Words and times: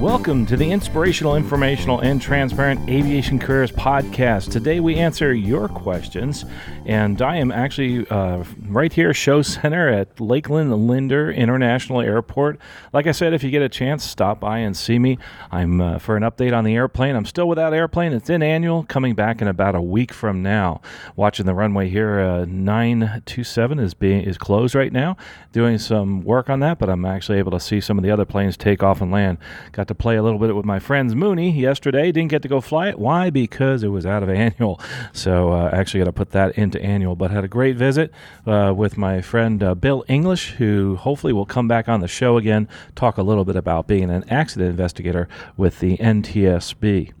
Welcome 0.00 0.44
to 0.46 0.58
the 0.58 0.70
inspirational, 0.72 1.36
informational, 1.36 2.00
and 2.00 2.20
transparent 2.20 2.86
Aviation 2.86 3.38
Careers 3.38 3.72
Podcast. 3.72 4.52
Today 4.52 4.78
we 4.78 4.96
answer 4.96 5.32
your 5.32 5.68
questions, 5.68 6.44
and 6.84 7.22
I 7.22 7.36
am 7.36 7.50
actually 7.50 8.06
uh, 8.08 8.44
right 8.68 8.92
here, 8.92 9.14
show 9.14 9.40
center 9.40 9.88
at 9.88 10.20
Lakeland 10.20 10.86
Linder 10.86 11.30
International 11.30 12.02
Airport. 12.02 12.58
Like 12.92 13.06
I 13.06 13.12
said, 13.12 13.32
if 13.32 13.42
you 13.42 13.50
get 13.50 13.62
a 13.62 13.70
chance, 13.70 14.04
stop 14.04 14.38
by 14.38 14.58
and 14.58 14.76
see 14.76 14.98
me. 14.98 15.16
I'm 15.50 15.80
uh, 15.80 15.98
for 15.98 16.14
an 16.18 16.22
update 16.24 16.54
on 16.54 16.64
the 16.64 16.74
airplane. 16.74 17.16
I'm 17.16 17.24
still 17.24 17.48
without 17.48 17.72
airplane. 17.72 18.12
It's 18.12 18.28
in 18.28 18.42
annual, 18.42 18.84
coming 18.84 19.14
back 19.14 19.40
in 19.40 19.48
about 19.48 19.74
a 19.74 19.80
week 19.80 20.12
from 20.12 20.42
now. 20.42 20.82
Watching 21.16 21.46
the 21.46 21.54
runway 21.54 21.88
here, 21.88 22.20
uh, 22.20 22.44
927 22.44 23.78
is 23.78 23.94
being 23.94 24.20
is 24.24 24.36
closed 24.36 24.74
right 24.74 24.92
now. 24.92 25.16
Doing 25.52 25.78
some 25.78 26.20
work 26.20 26.50
on 26.50 26.60
that, 26.60 26.78
but 26.78 26.90
I'm 26.90 27.06
actually 27.06 27.38
able 27.38 27.52
to 27.52 27.60
see 27.60 27.80
some 27.80 27.96
of 27.96 28.04
the 28.04 28.10
other 28.10 28.26
planes 28.26 28.58
take 28.58 28.82
off 28.82 29.00
and 29.00 29.10
land. 29.10 29.38
Got 29.72 29.85
got 29.86 29.94
to 29.96 30.02
play 30.02 30.16
a 30.16 30.22
little 30.22 30.40
bit 30.40 30.56
with 30.56 30.64
my 30.64 30.80
friends 30.80 31.14
Mooney 31.14 31.48
yesterday. 31.48 32.10
Didn't 32.10 32.30
get 32.30 32.42
to 32.42 32.48
go 32.48 32.60
fly 32.60 32.88
it. 32.88 32.98
Why? 32.98 33.30
Because 33.30 33.84
it 33.84 33.88
was 33.88 34.04
out 34.04 34.24
of 34.24 34.28
annual. 34.46 34.80
So 35.12 35.52
uh, 35.52 35.70
actually 35.72 36.00
got 36.00 36.06
to 36.06 36.12
put 36.12 36.30
that 36.30 36.58
into 36.58 36.82
annual. 36.82 37.14
But 37.14 37.30
had 37.30 37.44
a 37.44 37.48
great 37.48 37.76
visit 37.76 38.10
uh, 38.46 38.74
with 38.76 38.98
my 38.98 39.20
friend 39.20 39.62
uh, 39.62 39.76
Bill 39.76 40.04
English, 40.08 40.54
who 40.54 40.96
hopefully 40.96 41.32
will 41.32 41.46
come 41.46 41.68
back 41.68 41.88
on 41.88 42.00
the 42.00 42.08
show 42.08 42.36
again, 42.36 42.68
talk 42.96 43.16
a 43.16 43.22
little 43.22 43.44
bit 43.44 43.54
about 43.54 43.86
being 43.86 44.10
an 44.10 44.24
accident 44.28 44.70
investigator 44.70 45.28
with 45.56 45.78
the 45.78 45.96
NTSB. 45.98 47.12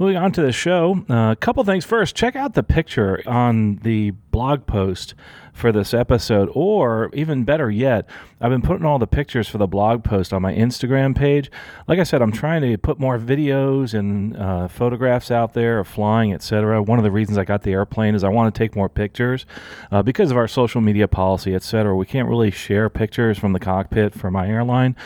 Moving 0.00 0.16
on 0.16 0.32
to 0.32 0.40
the 0.40 0.50
show, 0.50 1.04
uh, 1.10 1.32
a 1.32 1.36
couple 1.38 1.62
things. 1.62 1.84
First, 1.84 2.16
check 2.16 2.34
out 2.34 2.54
the 2.54 2.62
picture 2.62 3.22
on 3.26 3.76
the 3.82 4.12
blog 4.30 4.64
post 4.64 5.14
for 5.52 5.72
this 5.72 5.92
episode, 5.92 6.50
or 6.54 7.10
even 7.12 7.44
better 7.44 7.70
yet, 7.70 8.08
I've 8.40 8.50
been 8.50 8.62
putting 8.62 8.86
all 8.86 8.98
the 8.98 9.06
pictures 9.06 9.46
for 9.46 9.58
the 9.58 9.66
blog 9.66 10.02
post 10.02 10.32
on 10.32 10.40
my 10.40 10.54
Instagram 10.54 11.14
page. 11.14 11.50
Like 11.86 11.98
I 11.98 12.04
said, 12.04 12.22
I'm 12.22 12.32
trying 12.32 12.62
to 12.62 12.78
put 12.78 12.98
more 12.98 13.18
videos 13.18 13.92
and 13.92 14.34
uh, 14.38 14.68
photographs 14.68 15.30
out 15.30 15.52
there 15.52 15.78
of 15.78 15.86
flying, 15.86 16.32
etc. 16.32 16.82
One 16.82 16.98
of 16.98 17.04
the 17.04 17.10
reasons 17.10 17.36
I 17.36 17.44
got 17.44 17.62
the 17.62 17.72
airplane 17.72 18.14
is 18.14 18.24
I 18.24 18.30
want 18.30 18.54
to 18.54 18.58
take 18.58 18.74
more 18.74 18.88
pictures 18.88 19.44
uh, 19.92 20.02
because 20.02 20.30
of 20.30 20.38
our 20.38 20.48
social 20.48 20.80
media 20.80 21.08
policy, 21.08 21.54
etc. 21.54 21.94
We 21.94 22.06
can't 22.06 22.28
really 22.28 22.50
share 22.50 22.88
pictures 22.88 23.38
from 23.38 23.52
the 23.52 23.60
cockpit 23.60 24.14
for 24.14 24.30
my 24.30 24.48
airline, 24.48 24.96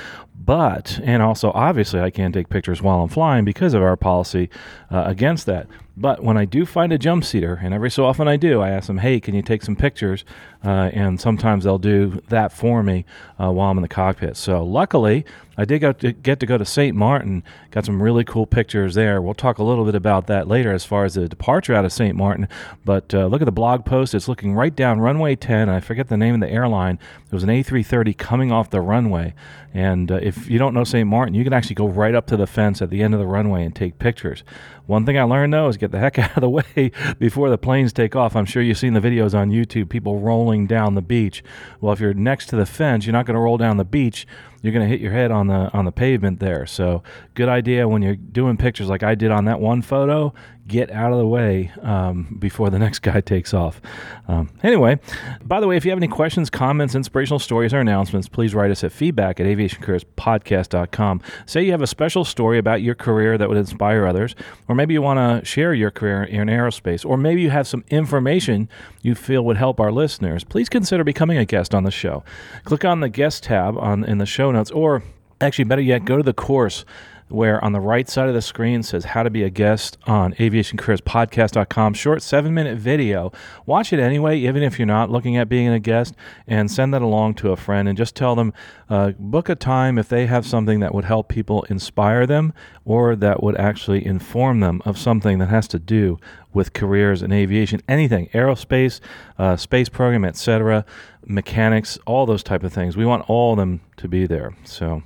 but 0.45 1.00
and 1.03 1.23
also 1.23 1.50
obviously 1.53 2.00
I 2.00 2.11
can't 2.11 2.34
take 2.34 2.48
pictures 2.48 2.83
while 2.83 3.00
I'm 3.03 3.09
flying 3.09 3.45
because 3.45 3.75
of 3.75 3.83
our 3.83 3.97
policy 3.97 4.51
uh, 4.91 5.05
against 5.06 5.47
that. 5.47 5.67
But 5.97 6.23
when 6.25 6.37
I 6.37 6.45
do 6.45 6.67
find 6.67 6.92
a 6.92 6.98
jump 6.98 7.25
seater, 7.25 7.61
and 7.62 7.73
every 7.73 7.91
so 7.91 8.05
often 8.05 8.27
I 8.27 8.37
do, 8.37 8.61
I 8.61 8.70
ask 8.70 8.89
them, 8.89 8.98
"Hey, 8.98 9.20
can 9.20 9.34
you 9.34 9.42
take 9.42 9.62
some 9.62 9.77
pictures?" 9.77 10.25
Uh, 10.64 10.91
and 10.92 11.20
sometimes 11.20 11.64
they'll 11.64 11.78
do 11.78 12.20
that 12.28 12.53
for 12.53 12.83
me 12.83 13.05
uh, 13.39 13.51
while 13.53 13.70
I'm 13.70 13.78
in 13.78 13.83
the 13.83 13.89
cockpit. 13.89 14.36
So 14.36 14.64
luckily, 14.64 15.25
I 15.56 15.64
did 15.64 16.23
get 16.23 16.41
to 16.41 16.47
go 16.47 16.59
to 16.59 16.64
St. 16.64 16.97
Martin. 16.97 17.45
Got 17.70 17.84
some 17.84 18.03
really 18.03 18.25
cool 18.25 18.47
pictures 18.47 18.95
there. 18.95 19.23
We'll 19.23 19.34
talk 19.34 19.59
a 19.59 19.62
little 19.62 19.84
bit 19.84 19.95
about 19.95 20.27
that 20.27 20.48
later 20.48 20.73
as 20.73 20.84
far 20.84 21.05
as 21.05 21.14
the 21.14 21.28
departure 21.28 21.75
out 21.75 21.84
of 21.84 21.92
St. 21.92 22.17
Martin. 22.17 22.48
But 22.84 23.14
uh, 23.14 23.27
look 23.27 23.41
at 23.41 23.45
the 23.45 23.53
blog 23.53 23.84
post. 23.84 24.14
It's 24.14 24.27
looking 24.27 24.55
right 24.55 24.75
down 24.75 25.01
runway 25.01 25.36
10. 25.36 25.69
I 25.69 25.81
forget 25.81 26.08
the 26.08 26.17
name 26.17 26.34
of 26.34 26.41
the 26.41 26.51
airline. 26.51 26.98
It 27.27 27.33
was 27.33 27.45
an 27.45 27.51
A330 27.51 28.17
coming 28.18 28.51
off 28.51 28.70
the 28.70 28.80
runway. 28.80 29.35
And 29.73 30.11
uh, 30.11 30.17
if 30.23 30.48
you 30.48 30.58
don't 30.58 30.74
know 30.74 30.85
St. 30.85 31.08
Martin, 31.08 31.35
you 31.35 31.45
can 31.45 31.52
actually 31.52 31.74
go 31.74 31.89
right 31.89 32.14
up 32.14 32.27
to 32.29 32.36
the 32.36 32.47
fence 32.47 32.83
at 32.83 32.91
the 32.91 33.02
end 33.02 33.14
of 33.14 33.20
the 33.20 33.27
runway 33.27 33.64
and 33.64 33.74
take 33.74 33.98
pictures. 33.98 34.42
One 34.86 35.07
thing 35.07 35.18
I 35.18 35.23
learned 35.23 35.52
though 35.52 35.68
is 35.68 35.77
get 35.84 35.92
the 35.92 35.98
heck 35.98 36.18
out 36.18 36.36
of 36.36 36.40
the 36.40 36.50
way 36.50 36.90
before 37.18 37.50
the 37.50 37.58
planes 37.58 37.92
take 37.92 38.17
off. 38.17 38.34
I'm 38.34 38.46
sure 38.46 38.62
you've 38.62 38.78
seen 38.78 38.95
the 38.95 39.00
videos 39.00 39.34
on 39.34 39.50
YouTube, 39.50 39.89
people 39.89 40.18
rolling 40.18 40.67
down 40.67 40.95
the 40.95 41.02
beach. 41.02 41.42
Well, 41.80 41.92
if 41.92 42.00
you're 42.00 42.14
next 42.14 42.46
to 42.46 42.56
the 42.56 42.67
fence, 42.67 43.06
you're 43.06 43.12
not 43.12 43.27
going 43.27 43.34
to 43.34 43.40
roll 43.40 43.58
down 43.58 43.77
the 43.77 43.84
beach 43.84 44.27
you're 44.64 44.73
going 44.73 44.83
to 44.83 44.89
hit 44.89 45.02
your 45.02 45.13
head 45.13 45.30
on 45.30 45.48
the 45.48 45.70
on 45.75 45.85
the 45.85 45.92
pavement 45.92 46.41
there. 46.41 46.64
So 46.64 47.02
good 47.35 47.51
idea 47.51 47.86
when 47.86 48.01
you're 48.01 48.17
doing 48.17 48.57
pictures 48.57 48.89
like 48.89 49.02
I 49.02 49.14
did 49.14 49.30
on 49.30 49.45
that 49.45 49.61
one 49.61 49.83
photo 49.83 50.33
get 50.67 50.91
out 50.91 51.13
of 51.13 51.19
the 51.19 51.27
way 51.27 51.70
um, 51.83 52.36
before 52.39 52.70
the 52.70 52.79
next 52.85 53.01
guy 53.01 53.20
takes 53.20 53.53
off. 53.53 53.80
Um, 54.29 54.51
anyway, 54.63 54.98
by 55.45 55.61
the 55.61 55.67
way, 55.67 55.77
if 55.77 55.85
you 55.85 55.91
have 55.91 55.98
any 55.98 56.08
questions, 56.08 56.48
comments, 56.48 56.95
inspirational 56.95 57.39
stories, 57.39 57.74
or 57.74 57.80
announcements, 57.80 58.29
please 58.29 58.55
write 58.55 58.70
us 58.70 58.83
at 58.83 58.92
feedback 58.92 59.41
at 59.41 59.47
aviationcareerspodcast.com. 59.47 61.20
Say 61.47 61.64
you 61.64 61.73
have 61.73 61.83
a 61.83 61.86
special 61.86 62.24
story 62.24 62.58
about 62.58 62.83
your 62.83 62.95
career 62.95 63.36
that 63.36 63.48
would 63.48 63.58
inspire 63.58 64.07
others, 64.07 64.35
or 64.69 64.74
maybe 64.74 64.95
you 64.95 65.03
want 65.03 65.19
to 65.19 65.45
share 65.47 65.74
your 65.74 65.91
career 65.91 66.24
in 66.24 66.48
aerospace, 66.48 67.05
or 67.05 67.17
maybe 67.17 67.42
you 67.42 67.51
have 67.51 67.67
some 67.67 67.85
information 67.89 68.69
you 69.03 69.14
feel 69.14 69.45
would 69.45 69.58
help 69.58 69.79
our 69.79 69.92
listeners. 69.92 70.45
Please 70.45 70.69
consider 70.69 71.05
becoming 71.05 71.36
a 71.36 71.45
guest 71.45 71.74
on 71.74 71.85
the 71.85 71.91
show. 71.91 72.24
Click 72.64 72.85
on 72.85 73.01
the 73.01 73.11
guest 73.11 73.45
tab 73.45 73.77
on 73.77 74.05
in 74.05 74.19
the 74.19 74.27
show 74.27 74.51
notes, 74.55 74.70
or 74.70 75.03
actually, 75.41 75.65
better 75.65 75.83
yet, 75.83 76.05
go 76.05 76.17
to 76.17 76.23
the 76.23 76.33
course 76.33 76.85
where 77.29 77.63
on 77.65 77.73
the 77.73 77.81
right 77.81 78.09
side 78.09 78.29
of 78.29 78.35
the 78.35 78.42
screen 78.42 78.83
says 78.83 79.07
how 79.07 79.23
to 79.23 79.31
be 79.31 79.42
a 79.42 79.51
guest 79.51 79.97
on 80.07 80.35
aviationcareerspodcast.com. 80.35 81.95
Short 81.95 82.23
seven 82.23 82.55
minute 82.55 82.79
video. 82.79 83.33
Watch 83.67 83.92
it 83.92 83.98
anyway, 83.98 84.39
even 84.39 84.63
if 84.63 84.79
you're 84.79 84.87
not 84.87 85.11
looking 85.11 85.37
at 85.37 85.48
being 85.48 85.69
a 85.69 85.81
guest, 85.81 86.15
and 86.47 86.70
send 86.70 86.92
that 86.95 87.03
along 87.03 87.35
to 87.35 87.51
a 87.51 87.57
friend 87.57 87.89
and 87.89 87.97
just 87.97 88.15
tell 88.15 88.35
them 88.35 88.53
uh, 88.89 89.13
book 89.19 89.48
a 89.48 89.55
time 89.55 89.98
if 89.98 90.09
they 90.09 90.27
have 90.27 90.47
something 90.47 90.81
that 90.81 90.95
would 90.95 91.05
help 91.05 91.29
people 91.29 91.63
inspire 91.65 92.27
them 92.27 92.53
or 92.85 93.17
that 93.17 93.42
would 93.42 93.57
actually 93.57 94.05
inform 94.05 94.61
them 94.61 94.83
of 94.85 94.98
something 94.98 95.39
that 95.39 95.48
has 95.48 95.67
to 95.69 95.79
do 95.79 96.19
with 96.55 96.73
careers 96.73 97.23
in 97.23 97.33
aviation, 97.33 97.83
anything, 97.89 98.29
aerospace, 98.29 99.01
uh, 99.39 99.57
space 99.57 99.89
program, 99.89 100.25
etc., 100.25 100.87
mechanics, 101.27 101.98
all 102.07 102.25
those 102.25 102.42
type 102.42 102.63
of 102.63 102.73
things. 102.73 102.97
We 102.97 103.05
want 103.05 103.29
all 103.29 103.53
of 103.53 103.59
them 103.59 103.81
to 103.98 104.09
be 104.09 104.27
there. 104.27 104.55
So, 104.65 105.03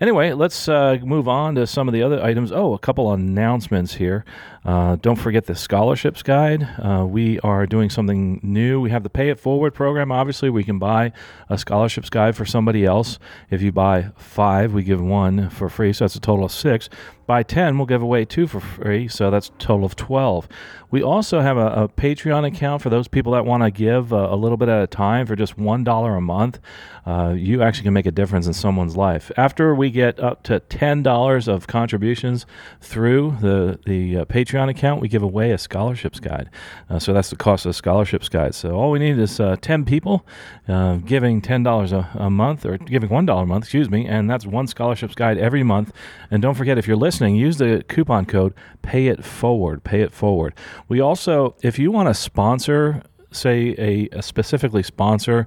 anyway, 0.00 0.32
let's 0.32 0.68
uh, 0.68 0.98
move 1.02 1.28
on 1.28 1.54
to 1.56 1.66
some 1.66 1.88
of 1.88 1.94
the 1.94 2.02
other 2.02 2.22
items. 2.22 2.52
Oh, 2.52 2.74
a 2.74 2.78
couple 2.78 3.12
announcements 3.12 3.94
here. 3.94 4.24
Uh, 4.64 4.96
don't 4.96 5.16
forget 5.16 5.46
the 5.46 5.54
scholarships 5.54 6.22
guide. 6.22 6.62
Uh, 6.78 7.04
we 7.04 7.40
are 7.40 7.66
doing 7.66 7.90
something 7.90 8.38
new. 8.42 8.80
We 8.80 8.90
have 8.90 9.02
the 9.02 9.10
Pay 9.10 9.30
It 9.30 9.40
Forward 9.40 9.74
program. 9.74 10.12
Obviously, 10.12 10.50
we 10.50 10.62
can 10.62 10.78
buy 10.78 11.12
a 11.48 11.58
scholarships 11.58 12.08
guide 12.08 12.36
for 12.36 12.44
somebody 12.44 12.84
else. 12.84 13.18
If 13.50 13.60
you 13.60 13.72
buy 13.72 14.10
five, 14.16 14.72
we 14.72 14.84
give 14.84 15.02
one 15.02 15.50
for 15.50 15.68
free, 15.68 15.92
so 15.92 16.04
that's 16.04 16.14
a 16.14 16.20
total 16.20 16.44
of 16.44 16.52
six. 16.52 16.88
Buy 17.26 17.44
10, 17.44 17.78
we'll 17.78 17.86
give 17.86 18.02
away 18.02 18.24
two 18.24 18.48
for 18.48 18.58
free, 18.58 19.06
so 19.06 19.30
that's 19.30 19.48
a 19.48 19.52
total 19.52 19.84
of 19.84 19.94
12. 19.94 20.48
We 20.90 21.02
also 21.02 21.40
have 21.40 21.56
a, 21.56 21.66
a 21.68 21.88
Patreon 21.88 22.46
account 22.46 22.82
for 22.82 22.90
those 22.90 23.06
people 23.06 23.32
that 23.32 23.46
want 23.46 23.62
to 23.62 23.70
give 23.70 24.12
a, 24.12 24.34
a, 24.34 24.36
little 24.36 24.56
bit 24.56 24.68
at 24.68 24.82
a 24.82 24.86
time 24.88 25.26
for 25.26 25.36
just 25.36 25.56
$1 25.56 26.16
a 26.16 26.20
month. 26.20 26.58
Uh, 27.06 27.34
you 27.36 27.62
actually 27.62 27.84
can 27.84 27.94
make 27.94 28.06
a 28.06 28.10
difference 28.10 28.46
in 28.46 28.52
someone's 28.52 28.96
life. 28.96 29.30
After 29.36 29.74
we 29.74 29.90
get 29.90 30.18
up 30.18 30.42
to 30.44 30.60
$10 30.60 31.48
of 31.48 31.66
contributions 31.68 32.44
through 32.80 33.38
the, 33.40 33.78
the 33.86 34.18
uh, 34.18 34.24
Patreon 34.52 34.68
account, 34.68 35.00
we 35.00 35.08
give 35.08 35.22
away 35.22 35.52
a 35.52 35.58
scholarships 35.58 36.20
guide. 36.20 36.50
Uh, 36.88 36.98
so 36.98 37.12
that's 37.12 37.30
the 37.30 37.36
cost 37.36 37.64
of 37.64 37.70
the 37.70 37.74
scholarships 37.74 38.28
guide. 38.28 38.54
So 38.54 38.72
all 38.72 38.90
we 38.90 38.98
need 38.98 39.18
is 39.18 39.40
uh, 39.40 39.56
10 39.60 39.84
people 39.84 40.26
uh, 40.68 40.96
giving 40.96 41.40
$10 41.40 41.92
a, 41.92 42.18
a 42.18 42.30
month, 42.30 42.66
or 42.66 42.76
giving 42.78 43.08
$1 43.08 43.42
a 43.42 43.46
month, 43.46 43.64
excuse 43.64 43.90
me, 43.90 44.06
and 44.06 44.28
that's 44.28 44.46
one 44.46 44.66
scholarships 44.66 45.14
guide 45.14 45.38
every 45.38 45.62
month. 45.62 45.92
And 46.30 46.42
don't 46.42 46.54
forget, 46.54 46.78
if 46.78 46.86
you're 46.86 46.96
listening, 46.96 47.36
use 47.36 47.58
the 47.58 47.84
coupon 47.88 48.26
code 48.26 48.54
Pay 48.82 49.06
It 49.06 49.24
Forward. 49.24 49.84
Pay 49.84 50.02
It 50.02 50.12
Forward. 50.12 50.54
We 50.88 51.00
also, 51.00 51.56
if 51.62 51.78
you 51.78 51.90
want 51.90 52.08
to 52.08 52.14
sponsor, 52.14 53.02
say 53.30 53.74
a, 53.78 54.18
a 54.18 54.22
specifically 54.22 54.82
sponsor 54.82 55.46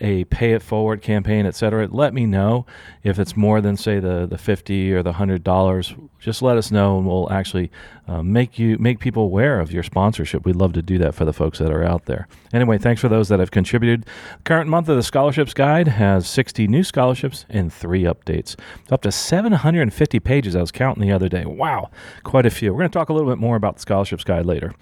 a 0.00 0.24
pay 0.24 0.52
it 0.52 0.62
forward 0.62 1.02
campaign, 1.02 1.46
etc., 1.46 1.88
let 1.90 2.12
me 2.12 2.26
know 2.26 2.66
if 3.02 3.18
it's 3.18 3.36
more 3.36 3.60
than 3.60 3.76
say 3.76 3.98
the 3.98 4.26
the 4.26 4.38
fifty 4.38 4.92
or 4.92 5.02
the 5.02 5.14
hundred 5.14 5.42
dollars. 5.42 5.94
Just 6.18 6.42
let 6.42 6.56
us 6.56 6.70
know, 6.70 6.98
and 6.98 7.06
we'll 7.06 7.30
actually 7.30 7.70
uh, 8.08 8.22
make 8.22 8.58
you 8.58 8.78
make 8.78 8.98
people 9.00 9.22
aware 9.24 9.60
of 9.60 9.72
your 9.72 9.82
sponsorship. 9.82 10.44
We'd 10.44 10.56
love 10.56 10.72
to 10.74 10.82
do 10.82 10.98
that 10.98 11.14
for 11.14 11.24
the 11.24 11.32
folks 11.32 11.58
that 11.58 11.70
are 11.70 11.84
out 11.84 12.06
there. 12.06 12.26
Anyway, 12.52 12.78
thanks 12.78 13.00
for 13.00 13.08
those 13.08 13.28
that 13.28 13.38
have 13.38 13.50
contributed. 13.50 14.06
Current 14.44 14.68
month 14.68 14.88
of 14.88 14.96
the 14.96 15.02
scholarships 15.02 15.54
guide 15.54 15.88
has 15.88 16.26
sixty 16.26 16.66
new 16.66 16.82
scholarships 16.82 17.44
and 17.48 17.72
three 17.72 18.02
updates. 18.02 18.56
It's 18.82 18.92
up 18.92 19.02
to 19.02 19.12
seven 19.12 19.52
hundred 19.52 19.82
and 19.82 19.94
fifty 19.94 20.18
pages. 20.18 20.56
I 20.56 20.60
was 20.60 20.72
counting 20.72 21.02
the 21.02 21.12
other 21.12 21.28
day. 21.28 21.44
Wow, 21.44 21.90
quite 22.24 22.46
a 22.46 22.50
few. 22.50 22.72
We're 22.72 22.80
going 22.80 22.90
to 22.90 22.98
talk 22.98 23.08
a 23.08 23.12
little 23.12 23.30
bit 23.30 23.38
more 23.38 23.56
about 23.56 23.76
the 23.76 23.82
scholarships 23.82 24.24
guide 24.24 24.46
later. 24.46 24.72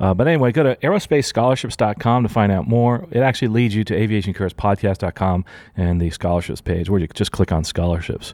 Uh, 0.00 0.14
but 0.14 0.26
anyway, 0.26 0.52
go 0.52 0.62
to 0.62 0.76
aerospacescholarships.com 0.76 2.22
to 2.22 2.28
find 2.28 2.50
out 2.50 2.66
more. 2.66 3.06
It 3.10 3.20
actually 3.20 3.48
leads 3.48 3.74
you 3.74 3.84
to 3.84 3.94
aviation 3.94 4.32
careers 4.32 4.54
podcast.com 4.54 5.44
and 5.76 6.00
the 6.00 6.10
scholarships 6.10 6.60
page 6.60 6.88
where 6.90 7.00
you 7.00 7.08
just 7.08 7.32
click 7.32 7.52
on 7.52 7.64
scholarships. 7.64 8.32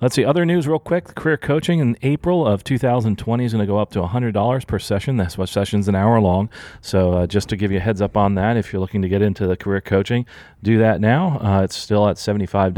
Let's 0.00 0.14
see, 0.14 0.24
other 0.24 0.46
news 0.46 0.68
real 0.68 0.78
quick. 0.78 1.16
Career 1.16 1.36
coaching 1.36 1.80
in 1.80 1.98
April 2.02 2.46
of 2.46 2.62
2020 2.62 3.44
is 3.44 3.52
going 3.52 3.60
to 3.60 3.66
go 3.66 3.80
up 3.80 3.90
to 3.90 3.98
$100 3.98 4.66
per 4.68 4.78
session. 4.78 5.16
That's 5.16 5.36
what 5.36 5.48
session's 5.48 5.88
an 5.88 5.96
hour 5.96 6.20
long. 6.20 6.50
So, 6.80 7.14
uh, 7.14 7.26
just 7.26 7.48
to 7.48 7.56
give 7.56 7.72
you 7.72 7.78
a 7.78 7.80
heads 7.80 8.00
up 8.00 8.16
on 8.16 8.36
that, 8.36 8.56
if 8.56 8.72
you're 8.72 8.78
looking 8.78 9.02
to 9.02 9.08
get 9.08 9.22
into 9.22 9.48
the 9.48 9.56
career 9.56 9.80
coaching, 9.80 10.24
do 10.62 10.78
that 10.78 11.00
now. 11.00 11.40
Uh, 11.40 11.62
it's 11.62 11.76
still 11.76 12.08
at 12.08 12.14
$75. 12.14 12.74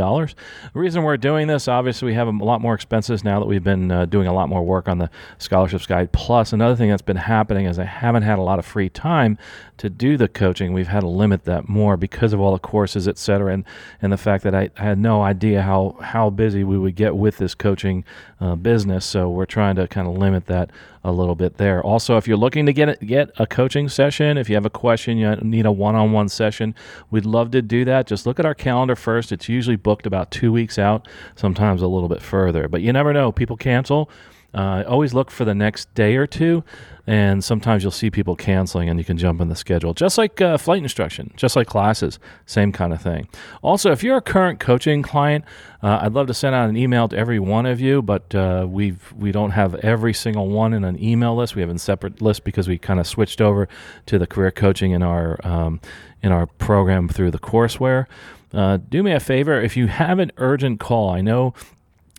The 0.72 0.78
reason 0.78 1.02
we're 1.02 1.18
doing 1.18 1.46
this, 1.46 1.68
obviously, 1.68 2.06
we 2.06 2.14
have 2.14 2.26
a 2.26 2.30
lot 2.30 2.62
more 2.62 2.72
expenses 2.72 3.22
now 3.22 3.38
that 3.38 3.44
we've 3.44 3.62
been 3.62 3.90
uh, 3.90 4.06
doing 4.06 4.26
a 4.26 4.32
lot 4.32 4.48
more 4.48 4.62
work 4.62 4.88
on 4.88 4.96
the 4.96 5.10
scholarships 5.36 5.86
guide. 5.86 6.12
Plus, 6.12 6.54
another 6.54 6.74
thing 6.74 6.88
that's 6.88 7.02
been 7.02 7.16
happening 7.16 7.66
is 7.66 7.78
I 7.78 7.84
haven't 7.84 8.22
had 8.22 8.38
a 8.38 8.42
lot 8.42 8.58
of 8.58 8.64
free 8.64 8.88
time 8.88 9.36
to 9.76 9.88
do 9.88 10.16
the 10.16 10.28
coaching. 10.28 10.72
We've 10.72 10.88
had 10.88 11.00
to 11.00 11.08
limit 11.08 11.44
that 11.44 11.68
more 11.68 11.96
because 11.96 12.32
of 12.32 12.40
all 12.40 12.52
the 12.52 12.58
courses, 12.58 13.08
et 13.08 13.16
cetera, 13.18 13.52
and, 13.52 13.64
and 14.02 14.12
the 14.12 14.18
fact 14.18 14.44
that 14.44 14.54
I, 14.54 14.70
I 14.76 14.84
had 14.84 14.98
no 14.98 15.22
idea 15.22 15.62
how, 15.62 15.96
how 16.00 16.28
busy 16.28 16.64
we 16.64 16.78
would 16.78 16.96
get 16.96 17.09
get 17.10 17.16
with 17.16 17.38
this 17.38 17.54
coaching 17.54 18.04
uh, 18.40 18.54
business. 18.56 19.04
So 19.04 19.28
we're 19.28 19.46
trying 19.46 19.76
to 19.76 19.88
kind 19.88 20.08
of 20.08 20.16
limit 20.16 20.46
that 20.46 20.70
a 21.02 21.12
little 21.12 21.34
bit 21.34 21.56
there. 21.56 21.82
Also, 21.82 22.16
if 22.16 22.28
you're 22.28 22.36
looking 22.36 22.66
to 22.66 22.72
get 22.72 23.00
get 23.06 23.30
a 23.38 23.46
coaching 23.46 23.88
session, 23.88 24.38
if 24.38 24.48
you 24.48 24.54
have 24.54 24.66
a 24.66 24.70
question, 24.70 25.18
you 25.18 25.34
need 25.36 25.66
a 25.66 25.72
one-on-one 25.72 26.28
session, 26.28 26.74
we'd 27.10 27.26
love 27.26 27.50
to 27.52 27.62
do 27.62 27.84
that. 27.84 28.06
Just 28.06 28.26
look 28.26 28.38
at 28.38 28.46
our 28.46 28.54
calendar 28.54 28.96
first. 28.96 29.32
It's 29.32 29.48
usually 29.48 29.76
booked 29.76 30.06
about 30.06 30.30
two 30.30 30.52
weeks 30.52 30.78
out, 30.78 31.08
sometimes 31.36 31.82
a 31.82 31.88
little 31.88 32.08
bit 32.08 32.22
further. 32.22 32.68
But 32.68 32.82
you 32.82 32.92
never 32.92 33.12
know. 33.12 33.32
People 33.32 33.56
cancel. 33.56 34.10
Uh, 34.52 34.82
always 34.86 35.14
look 35.14 35.30
for 35.30 35.44
the 35.44 35.54
next 35.54 35.94
day 35.94 36.16
or 36.16 36.26
two, 36.26 36.64
and 37.10 37.42
sometimes 37.42 37.82
you'll 37.82 37.90
see 37.90 38.08
people 38.08 38.36
canceling, 38.36 38.88
and 38.88 38.96
you 38.96 39.04
can 39.04 39.18
jump 39.18 39.40
in 39.40 39.48
the 39.48 39.56
schedule, 39.56 39.94
just 39.94 40.16
like 40.16 40.40
uh, 40.40 40.56
flight 40.56 40.80
instruction, 40.80 41.32
just 41.34 41.56
like 41.56 41.66
classes, 41.66 42.20
same 42.46 42.70
kind 42.70 42.92
of 42.92 43.02
thing. 43.02 43.26
Also, 43.62 43.90
if 43.90 44.04
you're 44.04 44.18
a 44.18 44.22
current 44.22 44.60
coaching 44.60 45.02
client, 45.02 45.44
uh, 45.82 45.98
I'd 46.02 46.12
love 46.12 46.28
to 46.28 46.34
send 46.34 46.54
out 46.54 46.68
an 46.68 46.76
email 46.76 47.08
to 47.08 47.16
every 47.16 47.40
one 47.40 47.66
of 47.66 47.80
you, 47.80 48.00
but 48.00 48.32
uh, 48.32 48.64
we've 48.70 49.12
we 49.18 49.32
don't 49.32 49.50
have 49.50 49.74
every 49.76 50.14
single 50.14 50.50
one 50.50 50.72
in 50.72 50.84
an 50.84 51.02
email 51.02 51.34
list. 51.34 51.56
We 51.56 51.62
have 51.62 51.70
a 51.70 51.78
separate 51.80 52.22
list 52.22 52.44
because 52.44 52.68
we 52.68 52.78
kind 52.78 53.00
of 53.00 53.08
switched 53.08 53.40
over 53.40 53.68
to 54.06 54.16
the 54.16 54.28
career 54.28 54.52
coaching 54.52 54.92
in 54.92 55.02
our 55.02 55.44
um, 55.44 55.80
in 56.22 56.30
our 56.30 56.46
program 56.46 57.08
through 57.08 57.32
the 57.32 57.40
courseware. 57.40 58.06
Uh, 58.54 58.76
do 58.76 59.02
me 59.02 59.10
a 59.10 59.20
favor 59.20 59.60
if 59.60 59.76
you 59.76 59.88
have 59.88 60.20
an 60.20 60.30
urgent 60.36 60.78
call. 60.78 61.10
I 61.10 61.22
know 61.22 61.54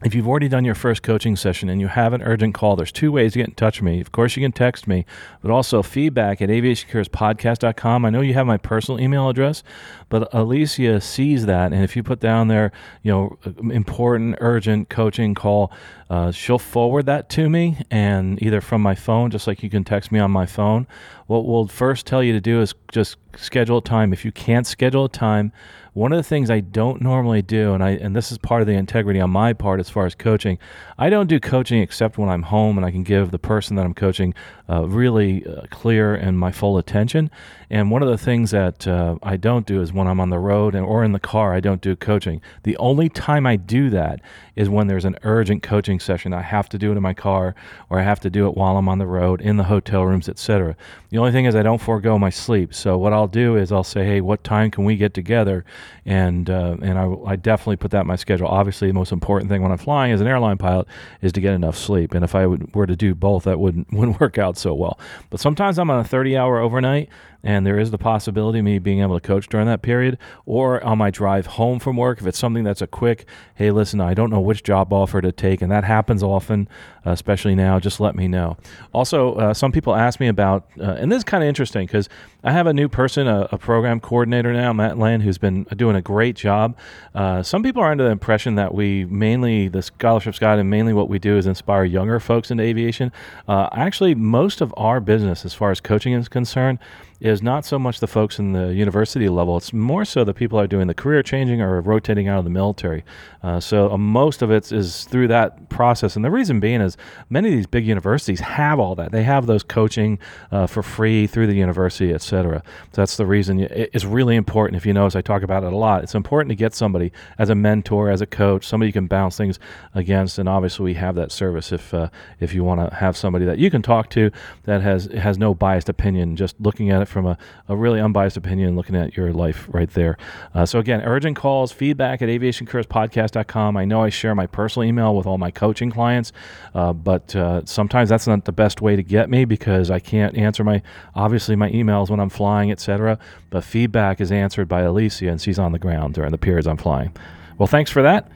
if 0.03 0.15
you've 0.15 0.27
already 0.27 0.47
done 0.47 0.65
your 0.65 0.73
first 0.73 1.03
coaching 1.03 1.35
session 1.35 1.69
and 1.69 1.79
you 1.79 1.87
have 1.87 2.13
an 2.13 2.23
urgent 2.23 2.55
call, 2.55 2.75
there's 2.75 2.91
two 2.91 3.11
ways 3.11 3.33
to 3.33 3.39
get 3.39 3.49
in 3.49 3.55
touch 3.55 3.81
with 3.81 3.85
me. 3.85 4.01
Of 4.01 4.11
course, 4.11 4.35
you 4.35 4.43
can 4.43 4.51
text 4.51 4.87
me, 4.87 5.05
but 5.43 5.51
also 5.51 5.83
feedback 5.83 6.41
at 6.41 6.49
aviationcareerspodcast.com. 6.49 8.05
I 8.05 8.09
know 8.09 8.21
you 8.21 8.33
have 8.33 8.47
my 8.47 8.57
personal 8.57 8.99
email 8.99 9.29
address, 9.29 9.63
but 10.09 10.27
Alicia 10.33 11.01
sees 11.01 11.45
that. 11.45 11.71
And 11.71 11.83
if 11.83 11.95
you 11.95 12.01
put 12.01 12.19
down 12.19 12.47
there, 12.47 12.71
you 13.03 13.11
know, 13.11 13.37
important, 13.71 14.37
urgent 14.39 14.89
coaching 14.89 15.35
call, 15.35 15.71
uh, 16.09 16.31
she'll 16.31 16.59
forward 16.59 17.05
that 17.05 17.29
to 17.29 17.47
me 17.49 17.77
and 17.91 18.41
either 18.41 18.59
from 18.59 18.81
my 18.81 18.95
phone, 18.95 19.29
just 19.29 19.45
like 19.45 19.61
you 19.61 19.69
can 19.69 19.83
text 19.83 20.11
me 20.11 20.19
on 20.19 20.31
my 20.31 20.47
phone. 20.47 20.87
What 21.27 21.45
we'll 21.45 21.67
first 21.67 22.07
tell 22.07 22.23
you 22.23 22.33
to 22.33 22.41
do 22.41 22.59
is 22.59 22.73
just 22.91 23.17
schedule 23.37 23.77
a 23.77 23.81
time. 23.83 24.13
If 24.13 24.25
you 24.25 24.31
can't 24.31 24.65
schedule 24.65 25.05
a 25.05 25.09
time, 25.09 25.53
one 25.93 26.13
of 26.13 26.17
the 26.17 26.23
things 26.23 26.49
I 26.49 26.61
don't 26.61 27.01
normally 27.01 27.41
do, 27.41 27.73
and 27.73 27.83
I 27.83 27.91
and 27.91 28.15
this 28.15 28.31
is 28.31 28.37
part 28.37 28.61
of 28.61 28.67
the 28.67 28.73
integrity 28.73 29.19
on 29.19 29.29
my 29.29 29.51
part 29.51 29.81
as 29.81 29.89
far 29.89 30.05
as 30.05 30.15
coaching, 30.15 30.57
I 30.97 31.09
don't 31.09 31.27
do 31.27 31.37
coaching 31.37 31.81
except 31.81 32.17
when 32.17 32.29
I'm 32.29 32.43
home 32.43 32.77
and 32.77 32.85
I 32.85 32.91
can 32.91 33.03
give 33.03 33.31
the 33.31 33.39
person 33.39 33.75
that 33.75 33.85
I'm 33.85 33.93
coaching 33.93 34.33
uh, 34.69 34.87
really 34.87 35.45
uh, 35.45 35.63
clear 35.69 36.15
and 36.15 36.39
my 36.39 36.51
full 36.51 36.77
attention. 36.77 37.29
And 37.69 37.89
one 37.89 38.03
of 38.03 38.09
the 38.09 38.17
things 38.17 38.51
that 38.51 38.87
uh, 38.87 39.15
I 39.23 39.37
don't 39.37 39.65
do 39.65 39.81
is 39.81 39.91
when 39.91 40.07
I'm 40.07 40.19
on 40.19 40.29
the 40.29 40.39
road 40.39 40.75
and, 40.75 40.85
or 40.85 41.03
in 41.03 41.11
the 41.11 41.19
car, 41.19 41.53
I 41.53 41.59
don't 41.59 41.81
do 41.81 41.95
coaching. 41.95 42.41
The 42.63 42.77
only 42.77 43.09
time 43.09 43.45
I 43.45 43.55
do 43.55 43.89
that 43.89 44.21
is 44.55 44.69
when 44.69 44.87
there's 44.87 45.05
an 45.05 45.17
urgent 45.23 45.63
coaching 45.63 45.99
session. 45.99 46.33
I 46.33 46.41
have 46.41 46.69
to 46.69 46.77
do 46.77 46.91
it 46.91 46.97
in 46.97 47.03
my 47.03 47.13
car 47.13 47.55
or 47.89 47.99
I 47.99 48.03
have 48.03 48.19
to 48.21 48.29
do 48.29 48.47
it 48.47 48.55
while 48.55 48.77
I'm 48.77 48.89
on 48.89 48.99
the 48.99 49.07
road, 49.07 49.41
in 49.41 49.57
the 49.57 49.63
hotel 49.63 50.05
rooms, 50.05 50.29
etc. 50.29 50.75
The 51.09 51.17
only 51.17 51.31
thing 51.31 51.45
is 51.45 51.55
I 51.55 51.63
don't 51.63 51.81
forego 51.81 52.17
my 52.17 52.29
sleep. 52.29 52.73
So 52.73 52.97
what 52.97 53.13
I'll 53.13 53.27
do 53.27 53.55
is 53.57 53.71
I'll 53.71 53.83
say, 53.83 54.05
hey, 54.05 54.21
what 54.21 54.43
time 54.43 54.71
can 54.71 54.83
we 54.85 54.95
get 54.95 55.13
together? 55.13 55.65
And 56.05 56.49
uh, 56.49 56.77
and 56.81 56.97
I, 56.97 57.13
I 57.25 57.35
definitely 57.35 57.77
put 57.77 57.91
that 57.91 58.01
in 58.01 58.07
my 58.07 58.15
schedule. 58.15 58.47
Obviously, 58.47 58.87
the 58.87 58.93
most 58.93 59.11
important 59.11 59.49
thing 59.49 59.61
when 59.61 59.71
I'm 59.71 59.77
flying 59.77 60.11
as 60.11 60.21
an 60.21 60.27
airline 60.27 60.57
pilot 60.57 60.87
is 61.21 61.31
to 61.33 61.41
get 61.41 61.53
enough 61.53 61.77
sleep. 61.77 62.13
And 62.13 62.23
if 62.23 62.35
I 62.35 62.45
would, 62.47 62.73
were 62.73 62.87
to 62.87 62.95
do 62.95 63.13
both, 63.13 63.43
that 63.43 63.59
wouldn't 63.59 63.91
wouldn't 63.93 64.19
work 64.19 64.37
out 64.37 64.57
so 64.57 64.73
well. 64.73 64.99
But 65.29 65.39
sometimes 65.39 65.77
I'm 65.77 65.89
on 65.89 65.99
a 65.99 66.03
30 66.03 66.37
hour 66.37 66.59
overnight 66.59 67.09
and 67.43 67.65
there 67.65 67.79
is 67.79 67.91
the 67.91 67.97
possibility 67.97 68.59
of 68.59 68.65
me 68.65 68.79
being 68.79 69.01
able 69.01 69.19
to 69.19 69.25
coach 69.25 69.47
during 69.47 69.67
that 69.67 69.81
period 69.81 70.17
or 70.45 70.83
on 70.83 70.97
my 70.97 71.09
drive 71.09 71.45
home 71.45 71.79
from 71.79 71.97
work 71.97 72.19
if 72.19 72.27
it's 72.27 72.39
something 72.39 72.63
that's 72.63 72.81
a 72.81 72.87
quick 72.87 73.25
hey 73.55 73.71
listen 73.71 73.99
i 73.99 74.13
don't 74.13 74.29
know 74.29 74.39
which 74.39 74.63
job 74.63 74.91
offer 74.93 75.21
to 75.21 75.31
take 75.31 75.61
and 75.61 75.71
that 75.71 75.83
happens 75.83 76.23
often 76.23 76.67
uh, 77.05 77.11
especially 77.11 77.55
now 77.55 77.79
just 77.79 77.99
let 77.99 78.15
me 78.15 78.27
know. 78.27 78.57
Also 78.93 79.33
uh, 79.35 79.53
some 79.53 79.71
people 79.71 79.95
ask 79.95 80.19
me 80.19 80.27
about 80.27 80.69
uh, 80.79 80.97
and 80.99 81.11
this 81.11 81.17
is 81.17 81.23
kind 81.23 81.43
of 81.43 81.47
interesting 81.47 81.85
because 81.87 82.07
i 82.43 82.51
have 82.51 82.67
a 82.67 82.73
new 82.73 82.87
person 82.87 83.27
a, 83.27 83.47
a, 83.51 83.57
program 83.57 83.99
coordinator 83.99 84.53
now 84.53 84.71
matt 84.71 84.97
land 84.97 85.23
who's 85.23 85.37
been 85.37 85.63
doing 85.75 85.95
a 85.95 86.01
great 86.01 86.35
job. 86.35 86.77
Uh, 87.15 87.41
some 87.41 87.63
people 87.63 87.81
are 87.81 87.91
under 87.91 88.03
the 88.03 88.11
impression 88.11 88.55
that 88.55 88.73
we 88.73 89.05
mainly 89.05 89.67
the 89.67 89.81
scholarships 89.81 90.37
guide 90.37 90.59
and 90.59 90.69
mainly 90.69 90.93
what 90.93 91.09
we 91.09 91.17
do 91.17 91.37
is 91.37 91.47
inspire 91.47 91.83
younger 91.83 92.19
folks 92.19 92.51
into 92.51 92.63
aviation. 92.63 93.11
Uh, 93.47 93.67
actually 93.73 94.13
most 94.13 94.61
of 94.61 94.73
our 94.77 94.99
business 94.99 95.43
as 95.43 95.53
far 95.53 95.71
as 95.71 95.81
coaching 95.81 96.13
is 96.13 96.27
concerned 96.27 96.77
is 97.21 97.43
not 97.43 97.63
so 97.63 97.77
much 97.77 97.99
the 97.99 98.07
folks 98.07 98.39
in 98.39 98.51
the 98.51 98.73
university 98.73 99.29
level. 99.29 99.55
It's 99.55 99.71
more 99.71 100.03
so 100.05 100.23
the 100.23 100.33
people 100.33 100.59
are 100.59 100.65
doing 100.65 100.87
the 100.87 100.95
career 100.95 101.21
changing 101.21 101.61
or 101.61 101.79
rotating 101.79 102.27
out 102.27 102.39
of 102.39 102.43
the 102.45 102.49
military. 102.49 103.03
Uh, 103.43 103.59
so 103.59 103.91
uh, 103.91 103.97
most 103.97 104.41
of 104.41 104.49
it 104.49 104.71
is 104.71 105.05
through 105.05 105.27
that 105.27 105.69
process. 105.69 106.15
And 106.15 106.25
the 106.25 106.31
reason 106.31 106.59
being 106.59 106.81
is 106.81 106.97
many 107.29 107.49
of 107.49 107.55
these 107.55 107.67
big 107.67 107.85
universities 107.85 108.39
have 108.39 108.79
all 108.79 108.95
that. 108.95 109.11
They 109.11 109.21
have 109.21 109.45
those 109.45 109.61
coaching 109.61 110.17
uh, 110.51 110.65
for 110.65 110.81
free 110.81 111.27
through 111.27 111.45
the 111.45 111.53
university, 111.53 112.11
et 112.11 112.23
cetera. 112.23 112.63
So 112.91 113.01
that's 113.01 113.17
the 113.17 113.27
reason 113.27 113.59
it's 113.59 114.05
really 114.05 114.35
important. 114.35 114.77
If 114.77 114.85
you 114.87 114.93
notice, 114.93 115.15
I 115.15 115.21
talk 115.21 115.43
about 115.43 115.63
it 115.63 115.71
a 115.71 115.77
lot. 115.77 116.03
It's 116.03 116.15
important 116.15 116.49
to 116.49 116.55
get 116.55 116.73
somebody 116.73 117.11
as 117.37 117.51
a 117.51 117.55
mentor, 117.55 118.09
as 118.09 118.21
a 118.21 118.25
coach, 118.25 118.65
somebody 118.65 118.89
you 118.89 118.93
can 118.93 119.05
bounce 119.05 119.37
things 119.37 119.59
against. 119.93 120.39
And 120.39 120.49
obviously, 120.49 120.85
we 120.85 120.93
have 120.95 121.13
that 121.15 121.31
service 121.31 121.71
if 121.71 121.93
uh, 121.93 122.09
if 122.39 122.55
you 122.55 122.63
want 122.63 122.89
to 122.89 122.95
have 122.95 123.15
somebody 123.15 123.45
that 123.45 123.59
you 123.59 123.69
can 123.69 123.83
talk 123.83 124.09
to 124.11 124.31
that 124.63 124.81
has 124.81 125.05
has 125.05 125.37
no 125.37 125.53
biased 125.53 125.87
opinion, 125.87 126.35
just 126.35 126.55
looking 126.59 126.89
at 126.89 127.01
it 127.01 127.10
from 127.11 127.25
a, 127.25 127.37
a 127.67 127.75
really 127.75 127.99
unbiased 127.99 128.37
opinion 128.37 128.75
looking 128.75 128.95
at 128.95 129.15
your 129.15 129.31
life 129.33 129.67
right 129.69 129.89
there. 129.91 130.17
Uh, 130.53 130.65
so, 130.65 130.79
again, 130.79 131.01
urgent 131.01 131.35
calls, 131.37 131.71
feedback 131.71 132.21
at 132.21 132.29
aviationcareerspodcast.com. 132.29 133.77
I 133.77 133.85
know 133.85 134.01
I 134.01 134.09
share 134.09 134.33
my 134.33 134.47
personal 134.47 134.87
email 134.87 135.15
with 135.15 135.27
all 135.27 135.37
my 135.37 135.51
coaching 135.51 135.91
clients, 135.91 136.31
uh, 136.73 136.93
but 136.93 137.35
uh, 137.35 137.61
sometimes 137.65 138.09
that's 138.09 138.27
not 138.27 138.45
the 138.45 138.51
best 138.51 138.81
way 138.81 138.95
to 138.95 139.03
get 139.03 139.29
me 139.29 139.45
because 139.45 139.91
I 139.91 139.99
can't 139.99 140.35
answer 140.37 140.63
my, 140.63 140.81
obviously, 141.13 141.55
my 141.55 141.69
emails 141.71 142.09
when 142.09 142.19
I'm 142.19 142.29
flying, 142.29 142.71
etc. 142.71 143.19
But 143.49 143.63
feedback 143.63 144.21
is 144.21 144.31
answered 144.31 144.67
by 144.67 144.81
Alicia, 144.81 145.27
and 145.27 145.41
she's 145.41 145.59
on 145.59 145.71
the 145.71 145.79
ground 145.79 146.13
during 146.13 146.31
the 146.31 146.37
periods 146.37 146.67
I'm 146.67 146.77
flying. 146.77 147.15
Well, 147.57 147.67
thanks 147.67 147.91
for 147.91 148.01
that. 148.01 148.31